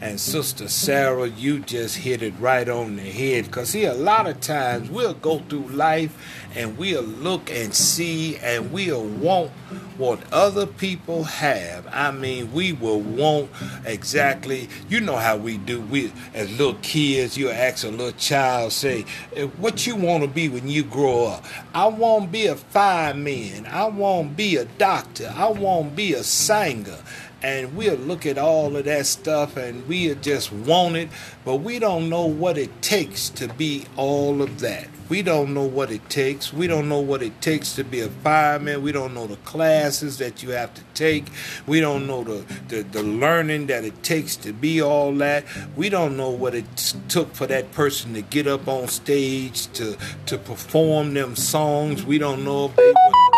And 0.00 0.18
Sister 0.18 0.68
Sarah, 0.68 1.28
you 1.28 1.60
just 1.60 1.98
hit 1.98 2.22
it 2.22 2.34
right 2.38 2.68
on 2.68 2.96
the 2.96 3.02
head. 3.02 3.46
Because, 3.46 3.70
see, 3.70 3.84
a 3.84 3.94
lot 3.94 4.26
of 4.26 4.40
times 4.40 4.90
we'll 4.90 5.14
go 5.14 5.40
through 5.40 5.68
life 5.68 6.16
and 6.54 6.76
we'll 6.76 7.02
look 7.02 7.50
and 7.50 7.74
see 7.74 8.36
and 8.38 8.72
we'll 8.72 9.04
want 9.04 9.50
what 9.96 10.20
other 10.32 10.66
people 10.66 11.24
have. 11.24 11.86
I 11.92 12.10
mean, 12.10 12.52
we 12.52 12.72
will 12.72 13.00
want 13.00 13.50
exactly, 13.84 14.68
you 14.88 15.00
know 15.00 15.16
how 15.16 15.36
we 15.36 15.58
do. 15.58 15.80
We, 15.80 16.12
as 16.34 16.50
little 16.50 16.78
kids, 16.82 17.36
you 17.36 17.50
ask 17.50 17.84
a 17.84 17.90
little 17.90 18.12
child, 18.12 18.72
say, 18.72 19.04
eh, 19.36 19.44
what 19.58 19.86
you 19.86 19.96
want 19.96 20.24
to 20.24 20.28
be 20.28 20.48
when 20.48 20.68
you 20.68 20.82
grow 20.82 21.26
up? 21.26 21.44
I 21.74 21.86
want 21.86 22.24
to 22.24 22.30
be 22.30 22.46
a 22.46 22.56
fireman. 22.56 23.66
I 23.66 23.86
want 23.86 24.30
to 24.30 24.34
be 24.34 24.56
a 24.56 24.64
doctor. 24.64 25.32
I 25.36 25.50
want 25.50 25.90
to 25.90 25.96
be 25.96 26.14
a 26.14 26.24
singer 26.24 26.98
and 27.42 27.74
we'll 27.74 27.96
look 27.96 28.26
at 28.26 28.38
all 28.38 28.76
of 28.76 28.84
that 28.84 29.06
stuff 29.06 29.56
and 29.56 29.86
we'll 29.88 30.14
just 30.16 30.52
want 30.52 30.96
it, 30.96 31.08
but 31.44 31.56
we 31.56 31.78
don't 31.78 32.08
know 32.08 32.26
what 32.26 32.58
it 32.58 32.82
takes 32.82 33.28
to 33.30 33.48
be 33.48 33.86
all 33.96 34.42
of 34.42 34.60
that. 34.60 34.88
We 35.08 35.22
don't 35.22 35.54
know 35.54 35.64
what 35.64 35.90
it 35.90 36.08
takes. 36.08 36.52
We 36.52 36.68
don't 36.68 36.88
know 36.88 37.00
what 37.00 37.20
it 37.20 37.40
takes 37.40 37.74
to 37.74 37.82
be 37.82 38.00
a 38.00 38.08
fireman. 38.08 38.80
We 38.80 38.92
don't 38.92 39.12
know 39.12 39.26
the 39.26 39.36
classes 39.38 40.18
that 40.18 40.40
you 40.40 40.50
have 40.50 40.72
to 40.74 40.82
take. 40.94 41.26
We 41.66 41.80
don't 41.80 42.06
know 42.06 42.22
the, 42.22 42.44
the, 42.68 42.82
the 42.82 43.02
learning 43.02 43.66
that 43.66 43.84
it 43.84 44.04
takes 44.04 44.36
to 44.36 44.52
be 44.52 44.80
all 44.80 45.12
that. 45.16 45.44
We 45.74 45.88
don't 45.88 46.16
know 46.16 46.30
what 46.30 46.54
it 46.54 46.76
took 47.08 47.34
for 47.34 47.48
that 47.48 47.72
person 47.72 48.14
to 48.14 48.22
get 48.22 48.46
up 48.46 48.68
on 48.68 48.86
stage 48.86 49.66
to, 49.72 49.98
to 50.26 50.38
perform 50.38 51.14
them 51.14 51.34
songs. 51.34 52.04
We 52.04 52.18
don't 52.18 52.44
know 52.44 52.66
if 52.66 52.76
they 52.76 52.92
college 52.92 53.29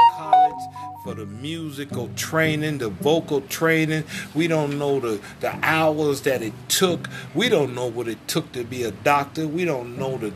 for 1.02 1.14
the 1.14 1.26
musical 1.26 2.08
training, 2.14 2.78
the 2.78 2.88
vocal 2.88 3.40
training. 3.42 4.04
We 4.34 4.46
don't 4.46 4.78
know 4.78 5.00
the, 5.00 5.20
the 5.40 5.58
hours 5.62 6.22
that 6.22 6.42
it 6.42 6.52
took. 6.68 7.08
We 7.34 7.48
don't 7.48 7.74
know 7.74 7.86
what 7.86 8.06
it 8.06 8.28
took 8.28 8.52
to 8.52 8.62
be 8.62 8.84
a 8.84 8.92
doctor. 8.92 9.48
We 9.48 9.64
don't 9.64 9.98
know 9.98 10.16
the 10.18 10.32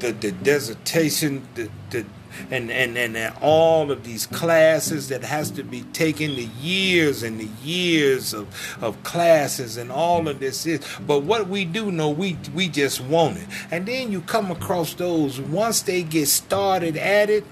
the, 0.00 0.10
the 0.10 0.32
dissertation, 0.32 1.46
the, 1.54 1.70
the 1.90 2.04
and, 2.50 2.70
and, 2.70 2.96
and 2.98 3.34
all 3.40 3.90
of 3.90 4.04
these 4.04 4.26
classes 4.26 5.08
that 5.08 5.22
has 5.22 5.50
to 5.52 5.62
be 5.62 5.82
taken, 5.82 6.34
the 6.34 6.48
years 6.60 7.22
and 7.22 7.38
the 7.38 7.48
years 7.62 8.32
of, 8.34 8.48
of 8.82 9.00
classes 9.04 9.76
and 9.76 9.92
all 9.92 10.26
of 10.28 10.40
this 10.40 10.66
is. 10.66 10.84
But 11.06 11.22
what 11.22 11.48
we 11.48 11.64
do 11.64 11.92
know, 11.92 12.10
we 12.10 12.36
we 12.54 12.68
just 12.68 13.00
want 13.00 13.38
it. 13.38 13.46
And 13.70 13.86
then 13.86 14.10
you 14.10 14.22
come 14.22 14.50
across 14.50 14.94
those 14.94 15.40
once 15.40 15.82
they 15.82 16.02
get 16.02 16.26
started 16.26 16.96
at 16.96 17.30
it, 17.30 17.44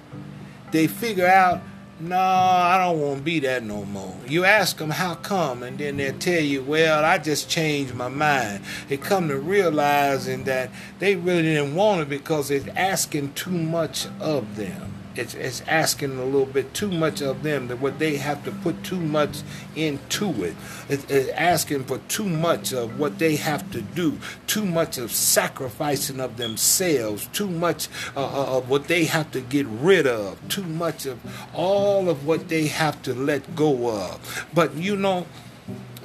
they 0.73 0.87
figure 0.87 1.27
out 1.27 1.61
no, 2.01 2.19
I 2.19 2.79
don't 2.79 3.01
want 3.01 3.19
to 3.19 3.23
be 3.25 3.41
that 3.41 3.65
no 3.65 3.85
more. 3.85 4.15
You 4.27 4.45
ask 4.45 4.77
them 4.77 4.91
how 4.91 5.17
come, 5.17 5.63
and 5.63 5.79
then 5.79 5.97
they'll 5.97 6.19
tell 6.19 6.41
you, 6.41 6.63
well, 6.63 7.05
I 7.05 7.19
just 7.19 7.49
changed 7.49 7.95
my 7.95 8.09
mind. 8.09 8.63
They 8.89 8.97
come 8.97 9.29
to 9.29 9.39
realizing 9.39 10.45
that 10.45 10.71
they 11.01 11.17
really 11.17 11.43
didn't 11.43 11.75
want 11.75 12.03
it 12.03 12.09
because 12.09 12.51
it's 12.51 12.69
asking 12.69 13.33
too 13.35 13.51
much 13.51 14.07
of 14.21 14.57
them 14.57 14.95
it's, 15.17 15.35
it's 15.35 15.63
asking 15.67 16.19
a 16.19 16.25
little 16.25 16.47
bit 16.47 16.75
too 16.75 16.91
much 16.91 17.21
of 17.21 17.43
them 17.43 17.69
that 17.69 17.81
what 17.81 17.99
they 17.99 18.17
have 18.17 18.45
to 18.45 18.53
put 18.53 18.85
too 18.85 19.01
much 19.01 19.43
into 19.75 20.45
it. 20.45 20.55
It's, 20.89 21.05
it's 21.11 21.29
asking 21.31 21.85
for 21.85 21.99
too 22.09 22.29
much 22.29 22.73
of 22.73 22.99
what 22.99 23.19
they 23.19 23.37
have 23.37 23.71
to 23.73 23.83
do 23.83 24.19
too 24.47 24.65
much 24.65 24.99
of 24.99 25.13
sacrificing 25.13 26.21
of 26.21 26.37
themselves 26.37 27.29
too 27.33 27.49
much 27.49 27.89
uh, 28.17 28.25
uh, 28.25 28.57
of 28.57 28.69
what 28.69 28.89
they 28.89 29.05
have 29.05 29.31
to 29.33 29.41
get 29.41 29.67
rid 29.67 30.07
of 30.07 30.37
too 30.49 30.63
much 30.63 31.07
of 31.07 31.19
all 31.55 32.09
of 32.09 32.27
what 32.27 32.49
they 32.49 32.67
have 32.67 33.01
to 33.03 33.15
let 33.15 33.55
go 33.55 33.91
of. 33.91 34.47
But 34.55 34.75
you 34.75 34.97
know 34.97 35.27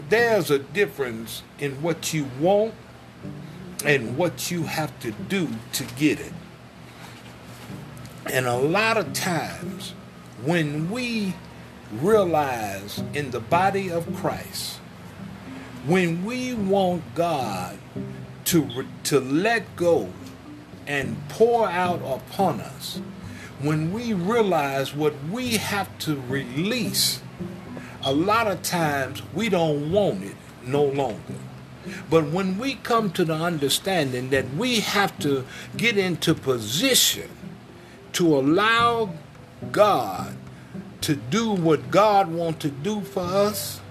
there's 0.09 0.51
a 0.51 0.59
difference 0.59 1.43
in 1.59 1.81
what 1.81 2.13
you 2.13 2.27
want 2.39 2.73
and 3.85 4.17
what 4.17 4.51
you 4.51 4.63
have 4.63 4.97
to 4.99 5.11
do 5.11 5.49
to 5.73 5.83
get 5.95 6.19
it 6.19 6.33
and 8.25 8.47
a 8.47 8.55
lot 8.57 8.97
of 8.97 9.13
times, 9.13 9.93
when 10.43 10.89
we 10.89 11.35
realize 11.91 13.03
in 13.13 13.31
the 13.31 13.39
body 13.39 13.91
of 13.91 14.13
Christ, 14.15 14.77
when 15.85 16.23
we 16.23 16.53
want 16.53 17.03
God 17.15 17.77
to, 18.45 18.85
to 19.03 19.19
let 19.19 19.75
go 19.75 20.11
and 20.87 21.17
pour 21.29 21.67
out 21.67 22.01
upon 22.01 22.61
us, 22.61 23.01
when 23.59 23.91
we 23.91 24.13
realize 24.13 24.95
what 24.95 25.13
we 25.31 25.57
have 25.57 25.97
to 25.99 26.21
release, 26.27 27.21
a 28.03 28.13
lot 28.13 28.47
of 28.47 28.61
times 28.63 29.21
we 29.33 29.49
don't 29.49 29.91
want 29.91 30.23
it 30.23 30.35
no 30.65 30.83
longer. 30.83 31.35
But 32.09 32.31
when 32.31 32.57
we 32.57 32.75
come 32.75 33.11
to 33.11 33.25
the 33.25 33.35
understanding 33.35 34.29
that 34.29 34.53
we 34.53 34.79
have 34.79 35.17
to 35.19 35.45
get 35.75 35.97
into 35.97 36.33
position 36.33 37.29
to 38.13 38.37
allow 38.37 39.11
God 39.71 40.35
to 41.01 41.15
do 41.15 41.51
what 41.51 41.91
God 41.91 42.29
wants 42.31 42.59
to 42.59 42.69
do 42.69 43.01
for 43.01 43.21
us, 43.21 43.81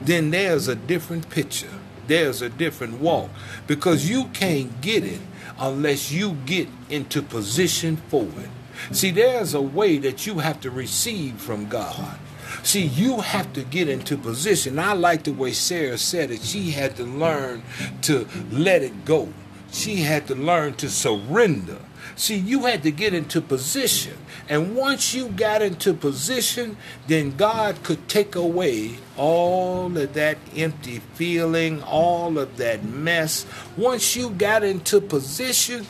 then 0.00 0.30
there's 0.30 0.68
a 0.68 0.74
different 0.74 1.30
picture. 1.30 1.70
There's 2.08 2.42
a 2.42 2.48
different 2.48 3.00
walk. 3.00 3.30
Because 3.66 4.08
you 4.10 4.24
can't 4.32 4.80
get 4.80 5.04
it 5.04 5.20
unless 5.58 6.10
you 6.10 6.32
get 6.46 6.68
into 6.90 7.22
position 7.22 7.96
for 8.08 8.24
it. 8.24 8.50
See, 8.94 9.12
there's 9.12 9.54
a 9.54 9.60
way 9.60 9.98
that 9.98 10.26
you 10.26 10.40
have 10.40 10.60
to 10.62 10.70
receive 10.70 11.36
from 11.36 11.68
God. 11.68 12.18
See, 12.64 12.84
you 12.84 13.20
have 13.20 13.52
to 13.52 13.62
get 13.62 13.88
into 13.88 14.16
position. 14.16 14.78
I 14.78 14.94
like 14.94 15.24
the 15.24 15.32
way 15.32 15.52
Sarah 15.52 15.98
said 15.98 16.30
it. 16.30 16.42
She 16.42 16.72
had 16.72 16.96
to 16.96 17.04
learn 17.04 17.62
to 18.02 18.26
let 18.50 18.82
it 18.82 19.04
go 19.04 19.28
she 19.72 19.96
had 19.96 20.26
to 20.28 20.34
learn 20.34 20.74
to 20.74 20.88
surrender. 20.88 21.78
See, 22.16 22.36
you 22.36 22.66
had 22.66 22.82
to 22.82 22.90
get 22.90 23.14
into 23.14 23.40
position. 23.40 24.16
And 24.48 24.76
once 24.76 25.14
you 25.14 25.28
got 25.28 25.62
into 25.62 25.94
position, 25.94 26.76
then 27.06 27.36
God 27.36 27.82
could 27.82 28.08
take 28.08 28.34
away 28.34 28.96
all 29.16 29.96
of 29.96 30.12
that 30.14 30.38
empty 30.56 31.00
feeling, 31.14 31.82
all 31.82 32.38
of 32.38 32.56
that 32.58 32.84
mess. 32.84 33.46
Once 33.76 34.16
you 34.16 34.30
got 34.30 34.62
into 34.62 35.00
position, 35.00 35.86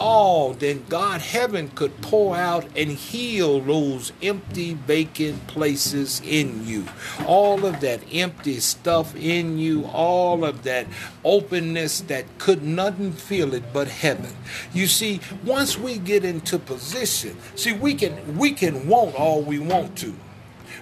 Oh, 0.00 0.54
then 0.54 0.84
God, 0.88 1.20
heaven 1.20 1.68
could 1.68 2.00
pour 2.00 2.36
out 2.36 2.66
and 2.76 2.90
heal 2.90 3.60
those 3.60 4.12
empty, 4.20 4.74
vacant 4.74 5.46
places 5.46 6.20
in 6.24 6.66
you. 6.66 6.86
All 7.26 7.64
of 7.64 7.80
that 7.80 8.00
empty 8.12 8.58
stuff 8.58 9.14
in 9.14 9.56
you, 9.56 9.84
all 9.84 10.44
of 10.44 10.64
that 10.64 10.88
openness 11.24 12.00
that 12.02 12.26
could 12.38 12.64
nothing 12.64 13.12
feel 13.12 13.54
it 13.54 13.72
but 13.72 13.86
heaven. 13.86 14.34
You 14.72 14.88
see, 14.88 15.20
once 15.44 15.78
we 15.78 15.98
get 15.98 16.24
into 16.24 16.58
position, 16.58 17.36
see, 17.54 17.72
we 17.72 17.94
can 17.94 18.36
we 18.36 18.50
can 18.50 18.88
want 18.88 19.14
all 19.14 19.42
we 19.42 19.60
want 19.60 19.96
to, 19.98 20.12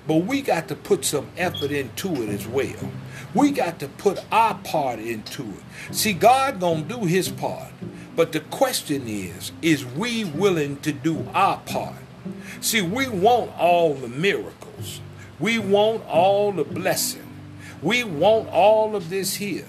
but 0.07 0.25
we 0.25 0.41
got 0.41 0.69
to 0.69 0.75
put 0.75 1.05
some 1.05 1.29
effort 1.37 1.71
into 1.71 2.23
it 2.23 2.31
as 2.31 2.49
well. 2.49 2.91
We 3.35 3.51
got 3.51 3.79
to 3.81 3.89
put 3.89 4.25
our 4.33 4.55
part 4.55 5.01
into 5.01 5.43
it. 5.43 5.95
See, 5.95 6.15
God 6.15 6.61
gonna 6.61 6.83
do 6.83 7.05
his 7.05 7.29
part. 7.29 7.73
But 8.15 8.33
the 8.33 8.41
question 8.41 9.09
is, 9.09 9.53
is 9.63 9.85
we 9.85 10.25
willing 10.25 10.77
to 10.81 10.93
do 10.93 11.27
our 11.35 11.59
part? 11.59 11.97
See, 12.61 12.83
we 12.83 13.09
want 13.09 13.51
all 13.59 13.95
the 13.95 14.09
miracles. 14.09 15.01
We 15.41 15.59
want 15.59 16.05
all 16.07 16.53
the 16.53 16.65
blessing. 16.65 17.27
We 17.83 18.05
want 18.05 18.49
all 18.51 18.95
of 18.95 19.11
this 19.11 19.37
here. 19.37 19.67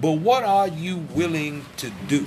But 0.00 0.12
what 0.12 0.44
are 0.44 0.68
you 0.68 0.96
willing 1.14 1.64
to 1.76 1.90
do? 2.08 2.26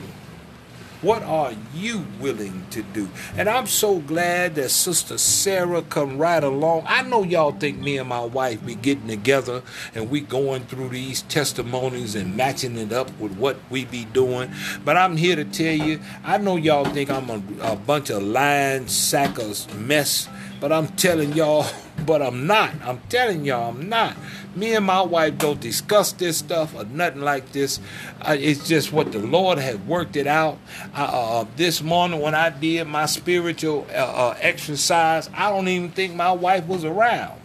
What 1.08 1.24
are 1.24 1.54
you 1.74 2.06
willing 2.20 2.68
to 2.72 2.82
do? 2.84 3.08
And 3.38 3.48
I'm 3.48 3.66
so 3.66 4.00
glad 4.00 4.56
that 4.56 4.68
Sister 4.68 5.18
Sarah 5.18 5.82
come 5.82 6.18
right 6.18 6.44
along. 6.44 6.84
I 6.86 7.02
know 7.04 7.24
y'all 7.24 7.54
think 7.54 7.80
me 7.80 7.98
and 7.98 8.10
my 8.10 8.26
wife 8.26 8.66
be 8.66 8.76
getting 8.76 9.08
together 9.08 9.64
and 9.96 10.10
we 10.10 10.20
going 10.20 10.66
through 10.66 10.90
these 10.90 11.22
testimonies 11.22 12.14
and 12.14 12.36
matching 12.36 12.78
it 12.78 12.92
up 12.92 13.10
with 13.22 13.32
what 13.38 13.56
we 13.70 13.86
be 13.86 14.04
doing. 14.04 14.52
But 14.84 14.98
I'm 14.98 15.16
here 15.16 15.38
to 15.38 15.46
tell 15.46 15.76
you, 15.76 16.02
I 16.26 16.40
know 16.40 16.58
y'all 16.58 16.84
think 16.84 17.10
I'm 17.10 17.30
a, 17.30 17.42
a 17.62 17.76
bunch 17.78 18.10
of 18.10 18.22
lying 18.22 18.90
sack 18.90 19.38
of 19.40 19.80
mess, 19.80 20.28
but 20.60 20.74
I'm 20.74 20.88
telling 20.88 21.32
y'all, 21.32 21.66
but 22.08 22.22
I'm 22.22 22.48
not. 22.48 22.74
I'm 22.84 23.00
telling 23.10 23.44
y'all, 23.44 23.70
I'm 23.70 23.90
not. 23.90 24.16
Me 24.56 24.74
and 24.74 24.86
my 24.86 25.02
wife 25.02 25.38
don't 25.38 25.60
discuss 25.60 26.14
this 26.14 26.38
stuff 26.38 26.74
or 26.74 26.86
nothing 26.86 27.22
like 27.22 27.52
this. 27.52 27.80
Uh, 28.22 28.36
it's 28.40 28.66
just 28.68 28.94
what 28.94 29.12
the 29.12 29.20
Lord 29.20 29.60
has 29.60 29.78
worked 29.80 30.16
it 30.16 30.26
out. 30.26 30.58
Uh, 30.96 31.04
uh, 31.04 31.46
this 31.58 31.84
morning 31.84 32.22
when 32.22 32.34
I 32.34 32.50
did 32.50 32.88
my 32.88 33.06
spiritual 33.06 33.86
uh, 33.92 33.98
uh, 33.98 34.38
exercise, 34.40 35.30
I 35.34 35.50
don't 35.52 35.68
even 35.68 35.92
think 35.92 36.16
my 36.16 36.32
wife 36.32 36.66
was 36.66 36.86
around. 36.86 37.40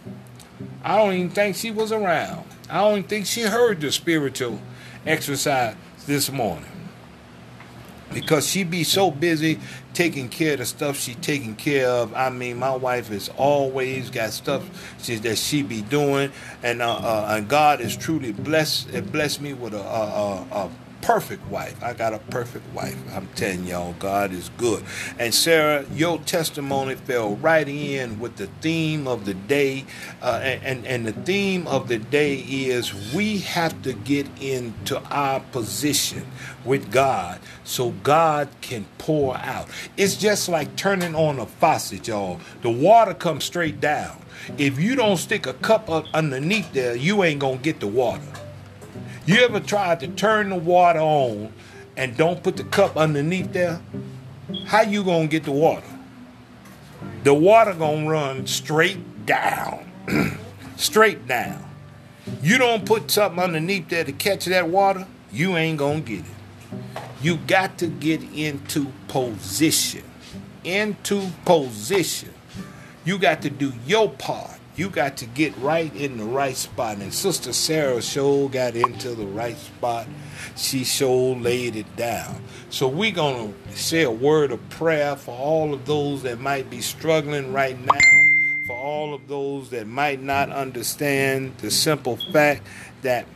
I 0.81 0.95
don't 0.95 1.13
even 1.13 1.29
think 1.29 1.57
she 1.57 1.69
was 1.69 1.91
around. 1.91 2.45
I 2.69 2.79
don't 2.79 2.99
even 2.99 3.09
think 3.09 3.25
she 3.25 3.41
heard 3.41 3.81
the 3.81 3.91
spiritual 3.91 4.59
exercise 5.05 5.75
this 6.07 6.31
morning 6.31 6.72
because 8.13 8.47
she 8.47 8.63
be 8.63 8.83
so 8.83 9.11
busy 9.11 9.59
taking 9.93 10.29
care 10.29 10.53
of 10.53 10.59
the 10.59 10.65
stuff 10.65 10.97
she 10.97 11.15
taking 11.15 11.55
care 11.55 11.87
of. 11.87 12.13
I 12.13 12.29
mean, 12.29 12.57
my 12.57 12.75
wife 12.75 13.09
has 13.09 13.29
always 13.37 14.09
got 14.09 14.31
stuff 14.31 14.63
she, 15.01 15.15
that 15.15 15.37
she 15.37 15.63
be 15.63 15.81
doing, 15.81 16.31
and 16.61 16.81
uh, 16.81 16.95
uh, 16.95 17.27
and 17.31 17.47
God 17.47 17.79
has 17.79 17.95
truly 17.95 18.31
blessed 18.31 19.11
blessed 19.11 19.41
me 19.41 19.53
with 19.53 19.73
a, 19.73 19.81
a, 19.81 20.45
a, 20.51 20.69
perfect 21.03 21.45
wife. 21.47 21.83
I 21.83 21.93
got 21.93 22.13
a 22.13 22.19
perfect 22.19 22.65
wife. 22.73 22.97
I'm 23.13 23.27
telling 23.35 23.67
y'all, 23.67 23.93
God 23.99 24.31
is 24.31 24.49
good. 24.57 24.83
And 25.19 25.33
Sarah, 25.33 25.85
your 25.91 26.17
testimony 26.19 26.95
fell 26.95 27.35
right 27.35 27.67
in 27.67 28.21
with 28.21 28.37
the 28.37 28.47
theme 28.61 29.05
of 29.05 29.25
the 29.25 29.33
day. 29.33 29.85
Uh, 30.21 30.39
and, 30.41 30.87
and 30.87 31.05
the 31.05 31.11
theme 31.11 31.67
of 31.67 31.89
the 31.89 31.97
day 31.97 32.35
is 32.35 33.13
we 33.13 33.39
have 33.39 33.81
to 33.83 33.91
get 33.91 34.27
into 34.41 34.97
our 35.09 35.41
position 35.41 36.25
with 36.63 36.89
God 36.89 37.41
so 37.65 37.91
God 38.03 38.47
can 38.61 38.85
pour 38.97 39.35
out. 39.37 39.67
It's 39.97 40.15
just 40.15 40.47
like 40.47 40.73
turning 40.77 41.15
on 41.15 41.37
a 41.37 41.45
faucet, 41.45 42.07
y'all. 42.07 42.39
The 42.61 42.71
water 42.71 43.13
comes 43.13 43.43
straight 43.43 43.81
down. 43.81 44.21
If 44.57 44.79
you 44.79 44.95
don't 44.95 45.17
stick 45.17 45.47
a 45.47 45.53
cup 45.53 45.89
up 45.89 46.05
underneath 46.13 46.71
there, 46.71 46.95
you 46.95 47.23
ain't 47.23 47.41
going 47.41 47.57
to 47.57 47.63
get 47.63 47.81
the 47.81 47.87
water. 47.87 48.21
You 49.25 49.39
ever 49.39 49.61
tried 49.61 50.01
to 50.01 50.09
turn 50.09 50.49
the 50.49 50.57
water 50.57 50.99
on 50.99 51.53
and 51.95 52.17
don't 52.17 52.43
put 52.43 52.57
the 52.57 52.65
cup 52.65 52.97
underneath 52.97 53.53
there? 53.53 53.79
How 54.65 54.81
you 54.81 55.01
gonna 55.05 55.27
get 55.27 55.45
the 55.45 55.51
water? 55.53 55.87
The 57.23 57.33
water 57.33 57.73
gonna 57.73 58.09
run 58.09 58.47
straight 58.47 59.25
down. 59.25 59.89
straight 60.75 61.25
down. 61.25 61.63
You 62.41 62.57
don't 62.57 62.85
put 62.85 63.09
something 63.11 63.41
underneath 63.41 63.87
there 63.87 64.03
to 64.03 64.11
catch 64.11 64.43
that 64.45 64.67
water, 64.67 65.07
you 65.31 65.55
ain't 65.55 65.77
gonna 65.77 66.01
get 66.01 66.19
it. 66.19 66.25
You 67.21 67.37
got 67.37 67.77
to 67.77 67.87
get 67.87 68.21
into 68.33 68.91
position. 69.07 70.03
Into 70.65 71.29
position. 71.45 72.33
You 73.05 73.17
got 73.17 73.41
to 73.43 73.49
do 73.49 73.71
your 73.87 74.09
part. 74.09 74.52
You 74.75 74.89
got 74.89 75.17
to 75.17 75.27
get 75.27 75.55
right 75.57 75.95
in 75.95 76.17
the 76.17 76.23
right 76.23 76.55
spot. 76.55 76.97
And 76.97 77.13
Sister 77.13 77.53
Sarah 77.53 78.01
sure 78.01 78.49
got 78.49 78.75
into 78.75 79.09
the 79.09 79.27
right 79.27 79.57
spot. 79.57 80.07
She 80.55 80.83
sure 80.83 81.35
laid 81.35 81.75
it 81.75 81.95
down. 81.95 82.41
So 82.71 82.87
we're 82.87 83.11
going 83.11 83.53
to 83.53 83.77
say 83.77 84.01
a 84.01 84.11
word 84.11 84.51
of 84.51 84.67
prayer 84.69 85.15
for 85.15 85.37
all 85.37 85.73
of 85.73 85.85
those 85.85 86.23
that 86.23 86.39
might 86.39 86.71
be 86.71 86.81
struggling 86.81 87.53
right 87.53 87.79
now, 87.79 88.31
for 88.65 88.75
all 88.75 89.13
of 89.13 89.27
those 89.27 89.69
that 89.69 89.85
might 89.85 90.23
not 90.23 90.49
understand 90.49 91.55
the 91.59 91.69
simple 91.69 92.17
fact 92.17 92.65
that 93.03 93.27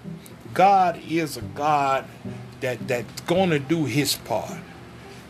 God 0.55 0.99
is 1.07 1.37
a 1.37 1.41
God 1.41 2.05
that, 2.61 2.87
that's 2.87 3.21
going 3.21 3.51
to 3.51 3.59
do 3.59 3.85
his 3.85 4.15
part. 4.15 4.57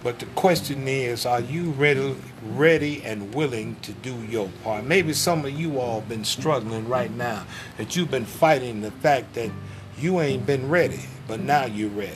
But 0.08 0.20
the 0.20 0.26
question 0.28 0.88
is, 0.88 1.26
are 1.26 1.41
you 1.41 1.72
ready, 1.72 2.15
ready 2.41 3.04
and 3.04 3.36
willing 3.36 3.76
to 3.82 3.91
do 3.91 4.15
your 4.24 4.48
part? 4.63 4.86
Maybe 4.86 5.12
some 5.12 5.43
of 5.43 5.52
you 5.52 5.82
all 5.82 6.00
been 6.00 6.24
struggling 6.24 6.88
right 6.88 7.12
now, 7.12 7.46
that 7.76 7.93
you've 7.93 8.10
been 8.10 8.24
fighting 8.24 8.80
the 8.80 8.91
fact 8.91 9.34
that 9.34 9.52
you 10.00 10.22
ain't 10.22 10.46
been 10.46 10.70
ready, 10.70 11.02
but 11.28 11.41
now 11.41 11.65
you're 11.65 11.89
ready. 11.89 12.15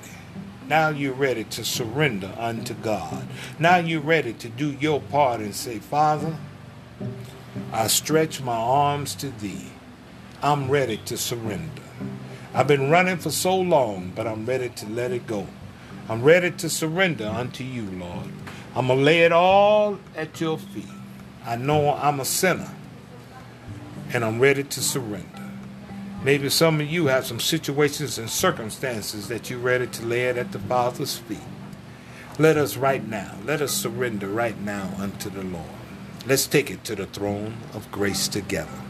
Now 0.70 0.88
you're 0.88 1.12
ready 1.12 1.44
to 1.44 1.66
surrender 1.66 2.34
unto 2.38 2.76
God. 2.76 3.28
Now 3.60 3.76
you're 3.76 4.00
ready 4.00 4.32
to 4.36 4.48
do 4.48 4.72
your 4.72 5.02
part 5.02 5.42
and 5.42 5.54
say, 5.54 5.80
Father, 5.80 6.38
I 7.74 7.88
stretch 7.88 8.42
my 8.42 8.56
arms 8.56 9.16
to 9.16 9.32
thee. 9.32 9.66
I'm 10.42 10.72
ready 10.72 10.96
to 10.96 11.18
surrender. 11.18 11.82
I've 12.54 12.68
been 12.68 12.90
running 12.90 13.18
for 13.18 13.32
so 13.32 13.54
long, 13.54 14.14
but 14.16 14.28
I'm 14.28 14.46
ready 14.46 14.70
to 14.70 14.88
let 14.88 15.12
it 15.12 15.28
go. 15.28 15.46
I'm 16.12 16.24
ready 16.24 16.52
to 16.52 16.70
surrender 16.70 17.26
unto 17.26 17.64
you, 17.64 17.84
Lord. 17.92 18.28
I'm 18.76 18.88
going 18.88 19.00
to 19.00 19.06
lay 19.06 19.22
it 19.22 19.32
all 19.32 19.98
at 20.14 20.42
your 20.42 20.58
feet. 20.58 20.84
I 21.46 21.56
know 21.56 21.94
I'm 21.94 22.20
a 22.20 22.26
sinner, 22.26 22.70
and 24.12 24.26
I'm 24.26 24.38
ready 24.38 24.66
to 24.66 24.82
surrender. 24.82 25.50
Maybe 26.22 26.50
some 26.50 26.82
of 26.82 26.88
you 26.88 27.06
have 27.06 27.26
some 27.26 27.40
situations 27.40 28.18
and 28.18 28.30
circumstances 28.30 29.30
that 29.30 29.50
you're 29.50 29.60
ready 29.60 29.88
to 29.88 30.06
lay 30.06 30.24
it 30.24 30.36
at 30.36 30.52
the 30.52 30.60
Father's 30.60 31.18
feet. 31.18 31.40
Let 32.38 32.58
us 32.58 32.76
right 32.76 33.08
now, 33.08 33.38
let 33.46 33.62
us 33.62 33.72
surrender 33.72 34.28
right 34.28 34.60
now 34.60 34.94
unto 34.98 35.30
the 35.30 35.44
Lord. 35.44 35.64
Let's 36.26 36.46
take 36.46 36.70
it 36.70 36.84
to 36.84 36.96
the 36.98 37.06
throne 37.06 37.56
of 37.74 37.90
grace 37.90 38.28
together. 38.28 38.82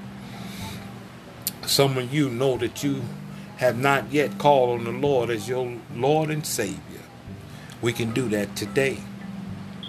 Some 1.68 2.00
of 2.00 2.12
you 2.12 2.32
know 2.32 2.58
that 2.58 2.84
you 2.84 3.04
have 3.58 3.78
not 3.78 4.12
yet 4.12 4.40
called 4.40 4.80
on 4.80 4.86
the 4.86 5.08
Lord 5.08 5.30
as 5.30 5.48
your 5.48 5.78
Lord 5.94 6.32
and 6.32 6.44
Savior. 6.44 7.01
We 7.82 7.94
can 7.94 8.14
do 8.14 8.30
that 8.30 8.56
today. 8.56 9.00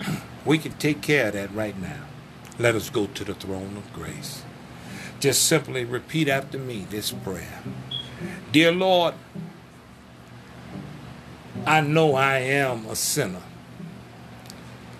We 0.45 0.59
can 0.59 0.73
take 0.73 1.03
care 1.03 1.29
of 1.29 1.35
that 1.35 1.55
right 1.55 1.81
now. 1.81 2.01
Let 2.59 2.75
us 2.75 2.91
go 2.91 3.07
to 3.07 3.25
the 3.25 3.35
throne 3.35 3.77
of 3.77 3.93
grace. 3.93 4.43
Just 5.21 5.45
simply 5.45 5.85
repeat 5.85 6.29
after 6.29 6.59
me 6.59 6.85
this 6.91 7.13
prayer. 7.13 7.63
Dear 8.51 8.73
Lord, 8.73 9.15
I 11.65 11.81
know 11.81 12.17
I 12.17 12.39
am 12.39 12.87
a 12.87 12.97
sinner. 12.97 13.43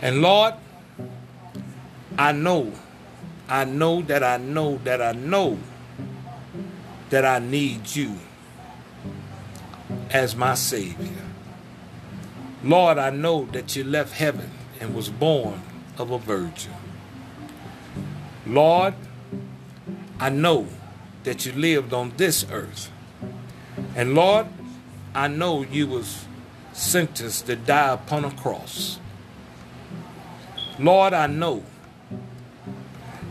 And 0.01 0.23
Lord, 0.23 0.55
I 2.17 2.33
know, 2.33 2.73
I 3.49 3.65
know 3.65 4.03
that 4.03 4.23
I 4.23 4.37
know 4.37 4.79
that 4.85 5.03
I 5.03 5.13
know 5.13 5.59
that 7.11 7.25
I 7.25 7.39
need 7.41 7.95
you 7.95 8.17
as 10.11 10.37
my 10.37 10.55
Savior. 10.55 11.32
Lord, 12.65 12.99
I 12.99 13.11
know 13.11 13.47
that 13.47 13.75
you 13.75 13.83
left 13.83 14.15
heaven 14.15 14.51
and 14.81 14.95
was 14.95 15.09
born 15.09 15.63
of 15.99 16.11
a 16.11 16.19
virgin. 16.19 16.73
Lord, 18.47 18.95
I 20.21 20.29
know 20.29 20.69
that 21.25 21.45
you 21.45 21.53
lived 21.53 21.93
on 21.93 22.13
this 22.17 22.47
earth. 22.51 22.91
And 23.97 24.15
Lord, 24.15 24.47
I 25.15 25.29
know 25.29 25.63
you 25.63 25.89
was 25.89 26.25
sentence 26.73 27.43
to 27.43 27.57
die 27.57 27.95
upon 27.95 28.25
a 28.25 28.31
cross. 28.31 28.99
Lord, 30.79 31.13
I 31.13 31.27
know 31.27 31.65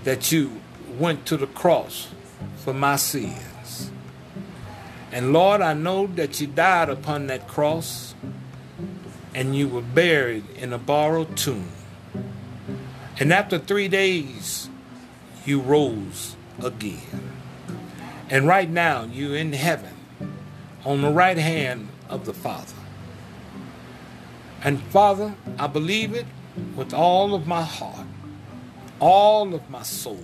that 0.03 0.31
you 0.31 0.61
went 0.99 1.25
to 1.27 1.37
the 1.37 1.47
cross 1.47 2.09
for 2.57 2.73
my 2.73 2.95
sins. 2.97 3.91
And 5.11 5.33
Lord, 5.33 5.61
I 5.61 5.73
know 5.73 6.07
that 6.07 6.39
you 6.39 6.47
died 6.47 6.89
upon 6.89 7.27
that 7.27 7.47
cross 7.47 8.13
and 9.33 9.55
you 9.55 9.67
were 9.67 9.81
buried 9.81 10.49
in 10.55 10.73
a 10.73 10.77
borrowed 10.77 11.37
tomb. 11.37 11.69
And 13.19 13.31
after 13.31 13.57
three 13.57 13.87
days, 13.87 14.69
you 15.45 15.61
rose 15.61 16.35
again. 16.63 17.33
And 18.29 18.47
right 18.47 18.69
now, 18.69 19.03
you're 19.03 19.35
in 19.35 19.53
heaven 19.53 19.93
on 20.85 21.01
the 21.01 21.11
right 21.11 21.37
hand 21.37 21.89
of 22.09 22.25
the 22.25 22.33
Father. 22.33 22.73
And 24.63 24.81
Father, 24.83 25.35
I 25.57 25.67
believe 25.67 26.13
it 26.13 26.25
with 26.75 26.93
all 26.93 27.33
of 27.33 27.47
my 27.47 27.63
heart, 27.63 28.07
all 28.99 29.53
of 29.53 29.69
my 29.69 29.83
soul, 29.83 30.23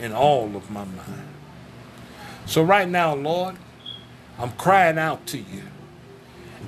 and 0.00 0.12
all 0.12 0.56
of 0.56 0.70
my 0.70 0.84
mind. 0.84 1.28
So, 2.46 2.62
right 2.62 2.88
now, 2.88 3.14
Lord, 3.14 3.56
I'm 4.38 4.52
crying 4.52 4.98
out 4.98 5.26
to 5.28 5.38
you 5.38 5.62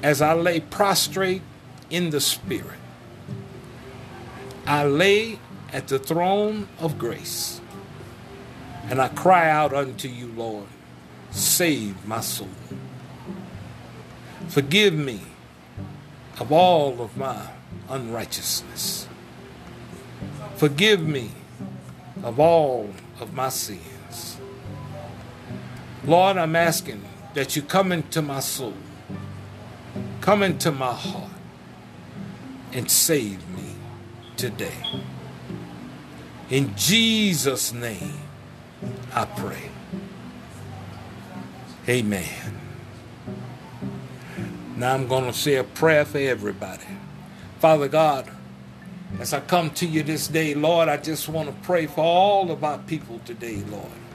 as 0.03 0.21
I 0.23 0.35
lay 0.35 0.61
prostrate 0.61 1.43
in 1.91 2.11
the 2.11 2.21
Spirit. 2.21 2.79
I 4.67 4.85
lay 4.85 5.39
at 5.73 5.89
the 5.89 5.99
throne 5.99 6.69
of 6.79 6.99
grace 6.99 7.61
and 8.89 9.01
I 9.01 9.09
cry 9.09 9.51
out 9.51 9.73
unto 9.73 10.09
you, 10.09 10.29
Lord, 10.29 10.67
save 11.31 12.07
my 12.07 12.21
soul. 12.21 12.49
Forgive 14.49 14.95
me 14.95 15.21
of 16.39 16.53
all 16.53 17.01
of 17.01 17.17
my 17.17 17.49
unrighteousness. 17.89 19.09
Forgive 20.57 21.07
me 21.07 21.31
of 22.23 22.39
all 22.39 22.91
of 23.21 23.35
my 23.35 23.49
sins. 23.49 24.39
Lord, 26.05 26.37
I'm 26.37 26.55
asking 26.55 27.05
that 27.35 27.57
you 27.57 27.63
come 27.63 27.91
into 27.91 28.23
my 28.23 28.41
soul, 28.41 28.75
come 30.27 30.43
into 30.43 30.73
my 30.73 30.93
heart, 30.93 31.31
and 32.73 32.91
save 32.91 33.49
me 33.51 33.77
today. 34.37 34.75
In 36.51 36.75
Jesus' 36.75 37.73
name, 37.73 38.19
I 39.15 39.25
pray. 39.25 39.71
Amen. 41.89 42.59
Now 44.75 44.95
I'm 44.95 45.07
going 45.07 45.27
to 45.27 45.33
say 45.33 45.55
a 45.55 45.65
prayer 45.65 46.05
for 46.05 46.19
everybody. 46.19 46.83
Father 47.61 47.87
God, 47.87 48.29
as 49.21 49.33
I 49.33 49.39
come 49.39 49.71
to 49.75 49.87
you 49.87 50.03
this 50.03 50.27
day, 50.27 50.55
Lord, 50.55 50.89
I 50.89 50.97
just 50.97 51.29
want 51.29 51.51
to 51.51 51.55
pray 51.65 51.87
for 51.87 52.03
all 52.03 52.51
of 52.51 52.65
our 52.65 52.79
people 52.79 53.21
today, 53.25 53.63
Lord. 53.71 54.06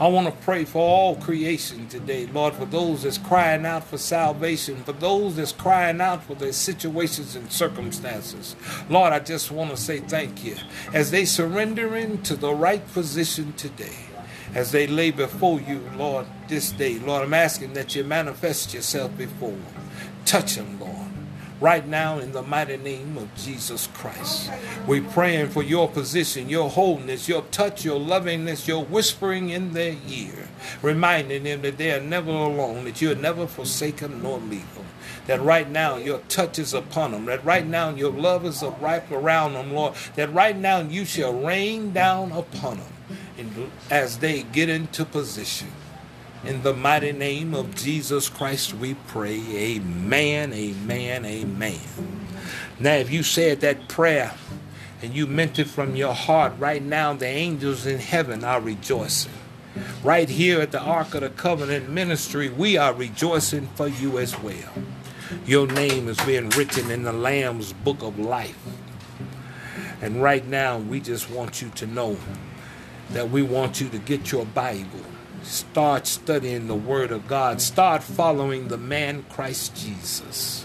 I 0.00 0.08
want 0.08 0.26
to 0.26 0.44
pray 0.44 0.64
for 0.64 0.78
all 0.78 1.16
creation 1.16 1.86
today, 1.88 2.26
Lord, 2.26 2.54
for 2.54 2.64
those 2.64 3.04
that's 3.04 3.18
crying 3.18 3.64
out 3.64 3.84
for 3.84 3.96
salvation, 3.96 4.82
for 4.82 4.92
those 4.92 5.36
that's 5.36 5.52
crying 5.52 6.00
out 6.00 6.24
for 6.24 6.34
their 6.34 6.52
situations 6.52 7.36
and 7.36 7.50
circumstances. 7.52 8.56
Lord, 8.88 9.12
I 9.12 9.20
just 9.20 9.52
want 9.52 9.70
to 9.70 9.76
say 9.76 10.00
thank 10.00 10.44
you 10.44 10.56
as 10.92 11.10
they 11.10 11.24
surrender 11.24 11.96
into 11.96 12.34
the 12.36 12.52
right 12.52 12.86
position 12.92 13.52
today. 13.52 13.96
As 14.54 14.70
they 14.70 14.86
lay 14.86 15.10
before 15.10 15.60
you, 15.60 15.82
Lord, 15.96 16.26
this 16.48 16.70
day, 16.70 16.98
Lord, 16.98 17.24
I'm 17.24 17.34
asking 17.34 17.72
that 17.72 17.96
you 17.96 18.04
manifest 18.04 18.72
yourself 18.72 19.16
before 19.16 19.50
them. 19.50 19.90
Touch 20.24 20.54
them, 20.54 20.78
Lord 20.78 20.93
right 21.64 21.88
now 21.88 22.18
in 22.18 22.32
the 22.32 22.42
mighty 22.42 22.76
name 22.76 23.16
of 23.16 23.34
Jesus 23.36 23.86
Christ. 23.94 24.50
We're 24.86 25.02
praying 25.02 25.48
for 25.48 25.62
your 25.62 25.88
position, 25.88 26.50
your 26.50 26.68
wholeness, 26.68 27.26
your 27.26 27.40
touch, 27.50 27.86
your 27.86 27.98
lovingness, 27.98 28.68
your 28.68 28.84
whispering 28.84 29.48
in 29.48 29.72
their 29.72 29.96
ear, 30.06 30.50
reminding 30.82 31.44
them 31.44 31.62
that 31.62 31.78
they 31.78 31.90
are 31.92 32.02
never 32.02 32.30
alone, 32.30 32.84
that 32.84 33.00
you 33.00 33.12
are 33.12 33.14
never 33.14 33.46
forsaken 33.46 34.22
nor 34.22 34.40
leave 34.40 34.74
them. 34.74 34.84
That 35.26 35.40
right 35.40 35.70
now 35.70 35.96
your 35.96 36.18
touch 36.28 36.58
is 36.58 36.74
upon 36.74 37.12
them, 37.12 37.24
that 37.24 37.42
right 37.46 37.66
now 37.66 37.88
your 37.88 38.12
love 38.12 38.44
is 38.44 38.62
wrapped 38.78 39.10
around 39.10 39.54
them, 39.54 39.72
Lord, 39.72 39.94
that 40.16 40.34
right 40.34 40.58
now 40.58 40.80
you 40.80 41.06
shall 41.06 41.32
rain 41.32 41.94
down 41.94 42.30
upon 42.32 42.76
them 42.76 43.70
as 43.90 44.18
they 44.18 44.42
get 44.42 44.68
into 44.68 45.06
position. 45.06 45.72
In 46.46 46.62
the 46.62 46.74
mighty 46.74 47.12
name 47.12 47.54
of 47.54 47.74
Jesus 47.74 48.28
Christ, 48.28 48.74
we 48.74 48.92
pray. 49.08 49.40
Amen, 49.56 50.52
amen, 50.52 51.24
amen. 51.24 51.80
Now, 52.78 52.96
if 52.96 53.10
you 53.10 53.22
said 53.22 53.62
that 53.62 53.88
prayer 53.88 54.34
and 55.00 55.14
you 55.14 55.26
meant 55.26 55.58
it 55.58 55.68
from 55.68 55.96
your 55.96 56.12
heart, 56.12 56.52
right 56.58 56.82
now 56.82 57.14
the 57.14 57.24
angels 57.26 57.86
in 57.86 57.98
heaven 57.98 58.44
are 58.44 58.60
rejoicing. 58.60 59.32
Right 60.02 60.28
here 60.28 60.60
at 60.60 60.70
the 60.70 60.82
Ark 60.82 61.14
of 61.14 61.22
the 61.22 61.30
Covenant 61.30 61.88
Ministry, 61.88 62.50
we 62.50 62.76
are 62.76 62.92
rejoicing 62.92 63.68
for 63.68 63.88
you 63.88 64.18
as 64.18 64.38
well. 64.38 64.70
Your 65.46 65.66
name 65.66 66.08
is 66.08 66.20
being 66.26 66.50
written 66.50 66.90
in 66.90 67.04
the 67.04 67.12
Lamb's 67.14 67.72
book 67.72 68.02
of 68.02 68.18
life. 68.18 68.62
And 70.02 70.22
right 70.22 70.46
now, 70.46 70.76
we 70.76 71.00
just 71.00 71.30
want 71.30 71.62
you 71.62 71.70
to 71.70 71.86
know 71.86 72.18
that 73.12 73.30
we 73.30 73.40
want 73.40 73.80
you 73.80 73.88
to 73.88 73.98
get 73.98 74.30
your 74.30 74.44
Bible 74.44 75.00
Start 75.44 76.06
studying 76.06 76.68
the 76.68 76.74
Word 76.74 77.12
of 77.12 77.28
God. 77.28 77.60
Start 77.60 78.02
following 78.02 78.68
the 78.68 78.78
man 78.78 79.26
Christ 79.28 79.76
Jesus. 79.76 80.64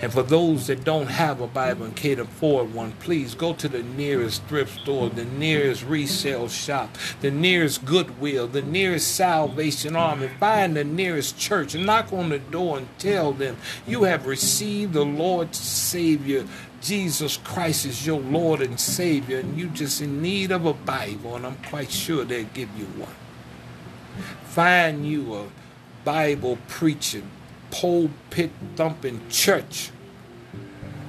And 0.00 0.10
for 0.10 0.22
those 0.22 0.68
that 0.68 0.84
don't 0.84 1.08
have 1.08 1.42
a 1.42 1.46
Bible 1.46 1.84
and 1.84 1.94
can't 1.94 2.18
afford 2.18 2.72
one, 2.72 2.92
please 2.92 3.34
go 3.34 3.52
to 3.52 3.68
the 3.68 3.82
nearest 3.82 4.42
thrift 4.44 4.80
store, 4.80 5.10
the 5.10 5.26
nearest 5.26 5.84
resale 5.84 6.48
shop, 6.48 6.96
the 7.20 7.30
nearest 7.30 7.84
Goodwill, 7.84 8.48
the 8.48 8.62
nearest 8.62 9.14
Salvation 9.14 9.94
Army. 9.94 10.28
Find 10.40 10.74
the 10.74 10.84
nearest 10.84 11.38
church 11.38 11.74
knock 11.74 12.10
on 12.14 12.30
the 12.30 12.38
door 12.38 12.78
and 12.78 12.88
tell 12.98 13.34
them 13.34 13.58
you 13.86 14.04
have 14.04 14.24
received 14.24 14.94
the 14.94 15.04
Lord 15.04 15.54
Savior. 15.54 16.46
Jesus 16.80 17.36
Christ 17.36 17.84
is 17.84 18.06
your 18.06 18.20
Lord 18.20 18.62
and 18.62 18.80
Savior, 18.80 19.40
and 19.40 19.58
you 19.58 19.68
just 19.68 20.00
in 20.00 20.22
need 20.22 20.50
of 20.50 20.64
a 20.64 20.72
Bible, 20.72 21.36
and 21.36 21.46
I'm 21.46 21.58
quite 21.68 21.90
sure 21.90 22.24
they'll 22.24 22.46
give 22.54 22.74
you 22.78 22.86
one. 22.86 23.14
Find 24.50 25.06
you 25.06 25.36
a 25.36 25.46
Bible 26.04 26.58
preaching, 26.66 27.30
pulpit 27.70 28.50
thumping 28.74 29.28
church 29.28 29.92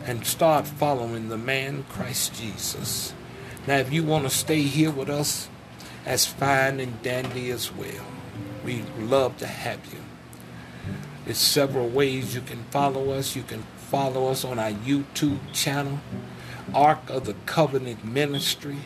and 0.06 0.28
start 0.28 0.68
following 0.68 1.30
the 1.30 1.40
man 1.40 1.84
Christ 1.90 2.36
Jesus. 2.36 3.16
Now, 3.66 3.78
if 3.78 3.92
you 3.92 4.04
want 4.04 4.26
to 4.26 4.30
stay 4.30 4.62
here 4.62 4.92
with 4.92 5.10
us, 5.10 5.50
that's 6.06 6.28
fine 6.28 6.80
and 6.80 7.02
dandy 7.02 7.50
as 7.50 7.74
well. 7.74 8.06
We 8.64 8.84
love 9.00 9.38
to 9.38 9.48
have 9.48 9.92
you. 9.92 10.02
There's 11.26 11.40
several 11.40 11.90
ways 11.90 12.36
you 12.36 12.42
can 12.42 12.66
follow 12.66 13.10
us. 13.10 13.36
You 13.36 13.42
can 13.42 13.64
follow 13.90 14.28
us 14.28 14.46
on 14.46 14.60
our 14.60 14.70
YouTube 14.72 15.40
channel, 15.52 16.00
Ark 16.76 17.10
of 17.10 17.26
the 17.26 17.34
Covenant 17.48 18.06
Ministry. 18.06 18.78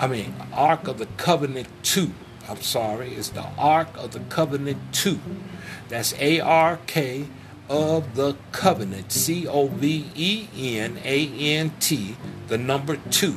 I 0.00 0.06
mean, 0.06 0.34
Ark 0.54 0.88
of 0.88 0.96
the 0.96 1.08
Covenant 1.18 1.68
2. 1.82 2.12
I'm 2.48 2.62
sorry, 2.62 3.14
it's 3.14 3.30
the 3.30 3.44
Ark 3.58 3.88
of 3.96 4.12
the 4.12 4.20
Covenant 4.20 4.78
2. 4.92 5.18
That's 5.88 6.14
A 6.20 6.38
R 6.40 6.78
K 6.86 7.26
of 7.68 8.14
the 8.14 8.36
Covenant, 8.52 9.10
C 9.10 9.48
O 9.48 9.66
V 9.66 10.10
E 10.14 10.78
N 10.78 10.98
A 11.04 11.26
N 11.26 11.72
T, 11.80 12.16
the 12.46 12.56
number 12.56 12.96
2. 13.10 13.36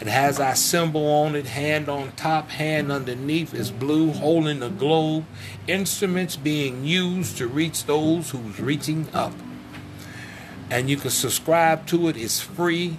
It 0.00 0.06
has 0.06 0.40
our 0.40 0.54
symbol 0.54 1.06
on 1.06 1.36
it, 1.36 1.46
hand 1.46 1.90
on 1.90 2.12
top, 2.12 2.48
hand 2.48 2.90
underneath 2.90 3.52
is 3.52 3.70
blue, 3.70 4.12
holding 4.12 4.60
the 4.60 4.70
globe, 4.70 5.26
instruments 5.66 6.36
being 6.36 6.84
used 6.84 7.36
to 7.36 7.46
reach 7.46 7.84
those 7.84 8.30
who's 8.30 8.58
reaching 8.58 9.06
up. 9.12 9.34
And 10.70 10.88
you 10.88 10.96
can 10.96 11.10
subscribe 11.10 11.86
to 11.88 12.08
it, 12.08 12.16
it's 12.16 12.40
free. 12.40 12.96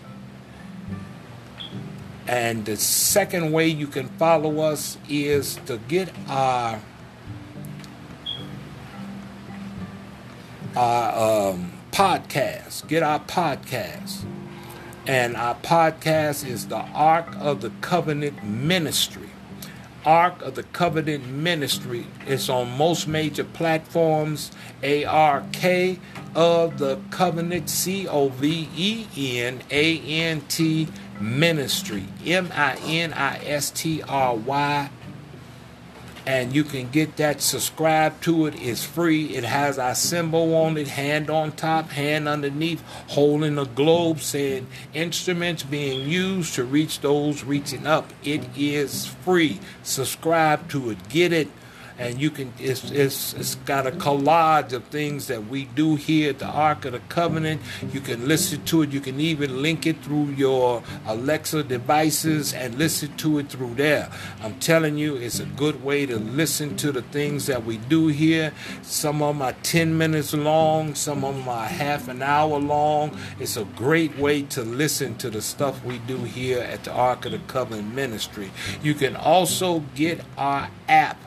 And 2.27 2.65
the 2.65 2.75
second 2.75 3.53
way 3.53 3.67
you 3.67 3.87
can 3.87 4.09
follow 4.09 4.59
us 4.59 4.97
is 5.07 5.55
to 5.65 5.77
get 5.87 6.09
our 6.27 6.81
our 10.75 11.51
um, 11.51 11.71
podcast. 11.91 12.87
Get 12.87 13.01
our 13.01 13.21
podcast. 13.21 14.25
And 15.07 15.37
our 15.37 15.55
podcast 15.55 16.45
is 16.45 16.67
the 16.67 16.79
Ark 16.79 17.33
of 17.39 17.61
the 17.61 17.69
Covenant 17.79 18.43
Ministry. 18.43 19.29
Ark 20.05 20.41
of 20.41 20.55
the 20.55 20.63
Covenant 20.63 21.27
Ministry. 21.27 22.05
It's 22.25 22.49
on 22.49 22.77
most 22.77 23.07
major 23.07 23.45
platforms. 23.45 24.51
A 24.83 25.05
R 25.05 25.45
K 25.53 25.99
of 26.35 26.77
the 26.77 26.99
Covenant, 27.09 27.69
C 27.69 28.07
O 28.07 28.29
V 28.29 28.69
E 28.75 29.39
N 29.39 29.61
A 29.71 29.99
N 29.99 30.41
T 30.41 30.87
Ministry. 31.19 32.05
M 32.25 32.49
I 32.53 32.75
N 32.85 33.13
I 33.13 33.37
S 33.43 33.71
T 33.71 34.01
R 34.03 34.35
Y. 34.35 34.89
and 36.27 36.53
you 36.53 36.65
can 36.65 36.89
get 36.89 37.15
that 37.15 37.41
subscribe 37.41 38.19
to 38.19 38.47
it 38.47 38.53
it's 38.61 38.83
free 38.83 39.33
it 39.33 39.45
has 39.45 39.79
our 39.79 39.95
symbol 39.95 40.53
on 40.53 40.77
it 40.77 40.89
hand 40.89 41.29
on 41.29 41.53
top 41.53 41.89
hand 41.91 42.27
underneath 42.27 42.83
holding 43.07 43.57
a 43.57 43.65
globe 43.65 44.19
saying 44.19 44.67
instruments 44.93 45.63
being 45.63 46.07
used 46.07 46.53
to 46.53 46.65
reach 46.65 46.99
those 46.99 47.45
reaching 47.45 47.87
up 47.87 48.11
it 48.25 48.43
is 48.57 49.07
free 49.07 49.57
subscribe 49.83 50.69
to 50.69 50.89
it 50.89 50.97
get 51.07 51.31
it 51.31 51.47
and 51.97 52.19
you 52.19 52.29
can 52.29 52.53
it's, 52.59 52.91
it's 52.91 53.33
it's 53.33 53.55
got 53.55 53.87
a 53.87 53.91
collage 53.91 54.73
of 54.73 54.83
things 54.85 55.27
that 55.27 55.47
we 55.47 55.65
do 55.65 55.95
here 55.95 56.29
at 56.31 56.39
the 56.39 56.45
ark 56.45 56.85
of 56.85 56.93
the 56.93 56.99
covenant. 57.09 57.61
You 57.91 58.01
can 58.01 58.27
listen 58.27 58.63
to 58.65 58.81
it. 58.81 58.89
You 58.91 58.99
can 58.99 59.19
even 59.19 59.61
link 59.61 59.85
it 59.85 60.03
through 60.03 60.31
your 60.31 60.83
alexa 61.05 61.63
devices 61.63 62.53
and 62.53 62.75
listen 62.75 63.15
to 63.17 63.39
it 63.39 63.49
through 63.49 63.75
there. 63.75 64.09
I'm 64.41 64.59
telling 64.59 64.97
you 64.97 65.15
it's 65.15 65.39
a 65.39 65.45
good 65.45 65.83
way 65.83 66.05
to 66.05 66.17
listen 66.17 66.75
to 66.77 66.91
the 66.91 67.01
things 67.01 67.45
that 67.47 67.65
we 67.65 67.77
do 67.77 68.07
here. 68.07 68.53
Some 68.81 69.21
of 69.21 69.35
them 69.35 69.41
are 69.41 69.55
10 69.63 69.97
minutes 69.97 70.33
long 70.33 70.95
some 70.95 71.23
of 71.23 71.35
them 71.35 71.47
are 71.47 71.65
half 71.65 72.07
an 72.07 72.21
hour 72.21 72.59
long. 72.59 73.17
It's 73.39 73.57
a 73.57 73.63
great 73.63 74.17
way 74.17 74.41
to 74.43 74.63
listen 74.63 75.15
to 75.17 75.29
the 75.29 75.41
stuff 75.41 75.83
we 75.83 75.99
do 75.99 76.17
here 76.17 76.59
at 76.59 76.83
the 76.83 76.91
ark 76.91 77.25
of 77.25 77.31
the 77.31 77.39
covenant 77.39 77.93
ministry. 77.93 78.51
You 78.81 78.93
can 78.93 79.15
also 79.15 79.79
get 79.95 80.21
our 80.37 80.69
app 80.87 81.17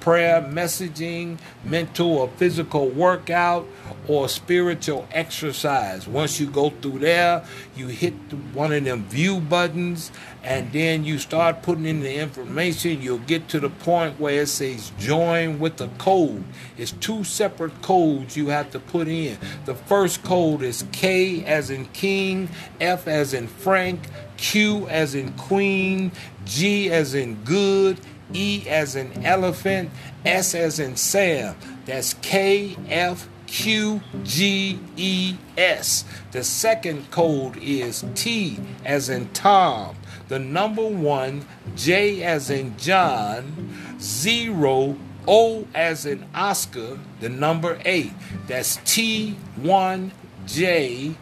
prayer, 0.04 0.42
messaging, 0.42 1.38
mental 1.64 2.18
or 2.18 2.28
physical 2.36 2.90
workout, 2.90 3.66
or 4.06 4.28
spiritual 4.28 5.08
exercise. 5.14 6.06
Once 6.06 6.42
you 6.42 6.46
go 6.46 6.70
through 6.70 7.00
there, 7.00 7.46
you 7.74 7.88
hit 7.88 8.14
one 8.54 8.74
of 8.74 8.84
them 8.84 9.06
view 9.06 9.40
buttons, 9.40 10.12
and 10.44 10.72
then 10.74 11.06
you 11.06 11.18
start 11.18 11.62
putting 11.62 11.86
in 11.86 12.02
the 12.02 12.16
information. 12.16 13.02
You'll 13.02 13.20
get 13.20 13.48
to 13.50 13.60
the 13.60 13.70
point 13.70 14.20
where 14.20 14.42
it 14.42 14.50
says 14.50 14.92
join 15.00 15.60
with 15.60 15.78
the 15.78 15.88
code. 15.98 16.44
It's 16.78 16.92
two 16.92 17.24
separate 17.24 17.82
codes 17.82 18.36
you 18.36 18.48
have 18.50 18.70
to 18.72 18.80
put 18.80 19.08
in. 19.08 19.38
The 19.66 19.76
first 19.76 20.24
code 20.24 20.62
is 20.62 20.84
K 20.92 21.46
as 21.46 21.70
in 21.70 21.86
King, 21.88 22.50
F 22.82 23.08
as 23.08 23.34
in 23.34 23.48
Frank, 23.48 24.02
Q 24.36 24.88
as 24.90 25.16
in 25.16 25.32
Queen, 25.34 26.12
G 26.44 26.92
as 26.92 27.16
in 27.16 27.36
Good, 27.44 28.00
E 28.34 28.66
as 28.68 28.96
in 28.96 29.26
elephant, 29.26 29.92
S 30.26 30.56
as 30.56 30.80
in 30.80 30.98
Sam. 30.98 31.56
That's 31.86 32.16
K 32.16 32.76
F 32.90 33.30
Q 33.48 34.02
G 34.24 34.80
E 34.98 35.38
S. 35.58 36.04
The 36.32 36.44
second 36.44 37.12
code 37.12 37.56
is 37.58 38.04
T 38.16 38.60
as 38.84 39.10
in 39.10 39.30
Tom. 39.30 39.96
The 40.28 40.40
number 40.40 40.86
one, 40.86 41.46
J 41.76 42.24
as 42.24 42.50
in 42.50 42.78
John, 42.78 43.98
zero, 44.00 44.98
O 45.28 45.68
as 45.74 46.06
in 46.06 46.26
Oscar, 46.34 47.00
the 47.20 47.30
number 47.30 47.80
eight. 47.86 48.14
That's 48.48 48.78
T1J 48.78 51.16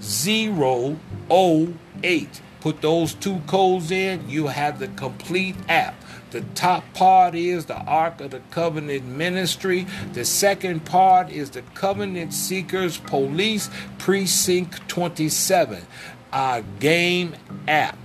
008. 0.00 2.40
Put 2.60 2.82
those 2.82 3.14
two 3.14 3.40
codes 3.46 3.90
in, 3.90 4.28
you 4.28 4.48
have 4.48 4.78
the 4.78 4.88
complete 4.88 5.56
app. 5.68 5.94
The 6.30 6.42
top 6.54 6.84
part 6.92 7.34
is 7.34 7.64
the 7.66 7.76
Ark 7.76 8.20
of 8.20 8.32
the 8.32 8.40
Covenant 8.50 9.06
Ministry. 9.06 9.86
The 10.12 10.26
second 10.26 10.84
part 10.84 11.30
is 11.30 11.50
the 11.50 11.62
Covenant 11.74 12.34
Seekers 12.34 12.98
Police 12.98 13.70
Precinct 13.96 14.86
27, 14.88 15.86
our 16.32 16.60
game 16.80 17.34
app, 17.66 17.96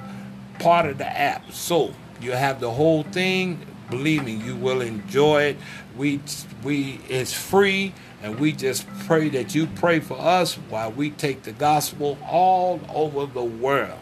part 0.59 0.85
of 0.85 0.97
the 0.97 1.07
app. 1.07 1.51
So 1.51 1.93
you 2.21 2.31
have 2.31 2.59
the 2.59 2.71
whole 2.71 3.03
thing. 3.03 3.65
Believe 3.89 4.23
me, 4.23 4.31
you 4.33 4.55
will 4.55 4.81
enjoy 4.81 5.43
it. 5.43 5.57
We 5.97 6.21
we 6.63 6.99
it's 7.09 7.33
free, 7.33 7.93
and 8.21 8.39
we 8.39 8.51
just 8.53 8.87
pray 9.05 9.29
that 9.29 9.53
you 9.53 9.67
pray 9.67 9.99
for 9.99 10.19
us 10.19 10.55
while 10.55 10.91
we 10.91 11.11
take 11.11 11.43
the 11.43 11.51
gospel 11.51 12.17
all 12.27 12.79
over 12.89 13.25
the 13.25 13.43
world. 13.43 13.99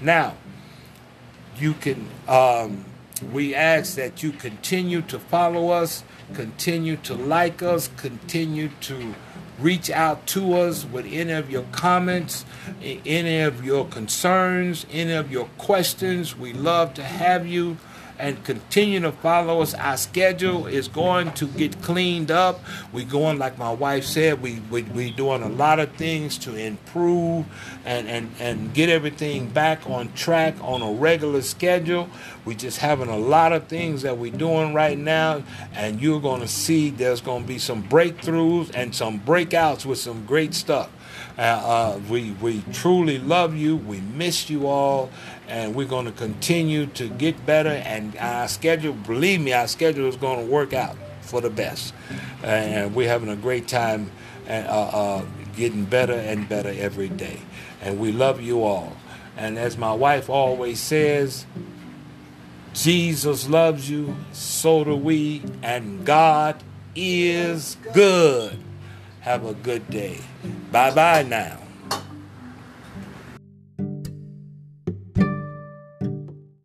Now, 0.00 0.36
you 1.56 1.74
can. 1.74 2.08
Um, 2.26 2.84
we 3.32 3.54
ask 3.54 3.96
that 3.96 4.22
you 4.22 4.30
continue 4.30 5.02
to 5.02 5.18
follow 5.18 5.70
us, 5.70 6.04
continue 6.34 6.96
to 6.98 7.14
like 7.14 7.62
us, 7.62 7.88
continue 7.96 8.70
to 8.82 9.14
reach 9.58 9.90
out 9.90 10.26
to 10.28 10.54
us 10.54 10.84
with 10.84 11.06
any 11.06 11.32
of 11.32 11.50
your 11.50 11.64
comments, 11.72 12.44
any 12.82 13.40
of 13.40 13.64
your 13.64 13.86
concerns, 13.86 14.86
any 14.90 15.12
of 15.12 15.30
your 15.30 15.46
questions. 15.58 16.36
We 16.36 16.52
love 16.52 16.94
to 16.94 17.02
have 17.02 17.46
you 17.46 17.76
and 18.18 18.42
continue 18.44 19.00
to 19.00 19.12
follow 19.12 19.62
us. 19.62 19.74
Our 19.74 19.96
schedule 19.96 20.66
is 20.66 20.88
going 20.88 21.32
to 21.34 21.46
get 21.46 21.80
cleaned 21.82 22.30
up. 22.30 22.60
We're 22.92 23.06
going, 23.06 23.38
like 23.38 23.58
my 23.58 23.72
wife 23.72 24.04
said, 24.04 24.42
we, 24.42 24.60
we, 24.70 24.82
we 24.82 25.10
doing 25.10 25.42
a 25.42 25.48
lot 25.48 25.78
of 25.78 25.92
things 25.92 26.38
to 26.38 26.56
improve 26.56 27.46
and, 27.84 28.08
and, 28.08 28.30
and 28.40 28.74
get 28.74 28.88
everything 28.88 29.48
back 29.48 29.88
on 29.88 30.12
track 30.14 30.54
on 30.60 30.82
a 30.82 30.92
regular 30.92 31.42
schedule. 31.42 32.08
We 32.44 32.54
just 32.54 32.78
having 32.78 33.08
a 33.08 33.18
lot 33.18 33.52
of 33.52 33.68
things 33.68 34.02
that 34.02 34.18
we're 34.18 34.32
doing 34.32 34.74
right 34.74 34.98
now, 34.98 35.42
and 35.74 36.00
you're 36.00 36.20
going 36.20 36.40
to 36.40 36.48
see 36.48 36.90
there's 36.90 37.20
going 37.20 37.42
to 37.42 37.48
be 37.48 37.58
some 37.58 37.82
breakthroughs 37.82 38.70
and 38.74 38.94
some 38.94 39.20
breakouts 39.20 39.84
with 39.84 39.98
some 39.98 40.24
great 40.26 40.54
stuff. 40.54 40.90
Uh, 41.36 41.40
uh, 41.40 42.00
we 42.10 42.32
we 42.42 42.62
truly 42.72 43.18
love 43.18 43.54
you. 43.54 43.76
We 43.76 44.00
miss 44.00 44.50
you 44.50 44.66
all, 44.66 45.10
and 45.48 45.74
we're 45.74 45.86
going 45.86 46.04
to 46.04 46.12
continue 46.12 46.86
to 46.86 47.08
get 47.08 47.44
better. 47.44 47.70
And 47.70 48.16
our 48.18 48.46
schedule, 48.48 48.92
believe 48.92 49.40
me, 49.40 49.52
our 49.52 49.66
schedule 49.66 50.06
is 50.06 50.16
going 50.16 50.44
to 50.44 50.52
work 50.52 50.72
out 50.72 50.96
for 51.22 51.40
the 51.40 51.50
best. 51.50 51.94
And 52.42 52.94
we're 52.94 53.08
having 53.08 53.28
a 53.28 53.36
great 53.36 53.66
time, 53.66 54.10
and 54.46 54.66
uh, 54.66 54.70
uh, 54.70 55.24
getting 55.56 55.84
better 55.84 56.14
and 56.14 56.48
better 56.48 56.72
every 56.76 57.08
day. 57.08 57.40
And 57.82 57.98
we 57.98 58.12
love 58.12 58.40
you 58.40 58.64
all. 58.64 58.96
And 59.36 59.58
as 59.58 59.76
my 59.76 59.92
wife 59.92 60.28
always 60.28 60.80
says, 60.80 61.46
Jesus 62.74 63.48
loves 63.48 63.88
you, 63.88 64.16
so 64.32 64.84
do 64.84 64.94
we, 64.94 65.42
and 65.62 66.04
God 66.04 66.62
is 66.94 67.76
good. 67.92 68.58
Have 69.20 69.44
a 69.44 69.54
good 69.54 69.88
day. 69.90 70.20
Bye 70.70 70.94
bye 70.94 71.22
now. 71.22 71.67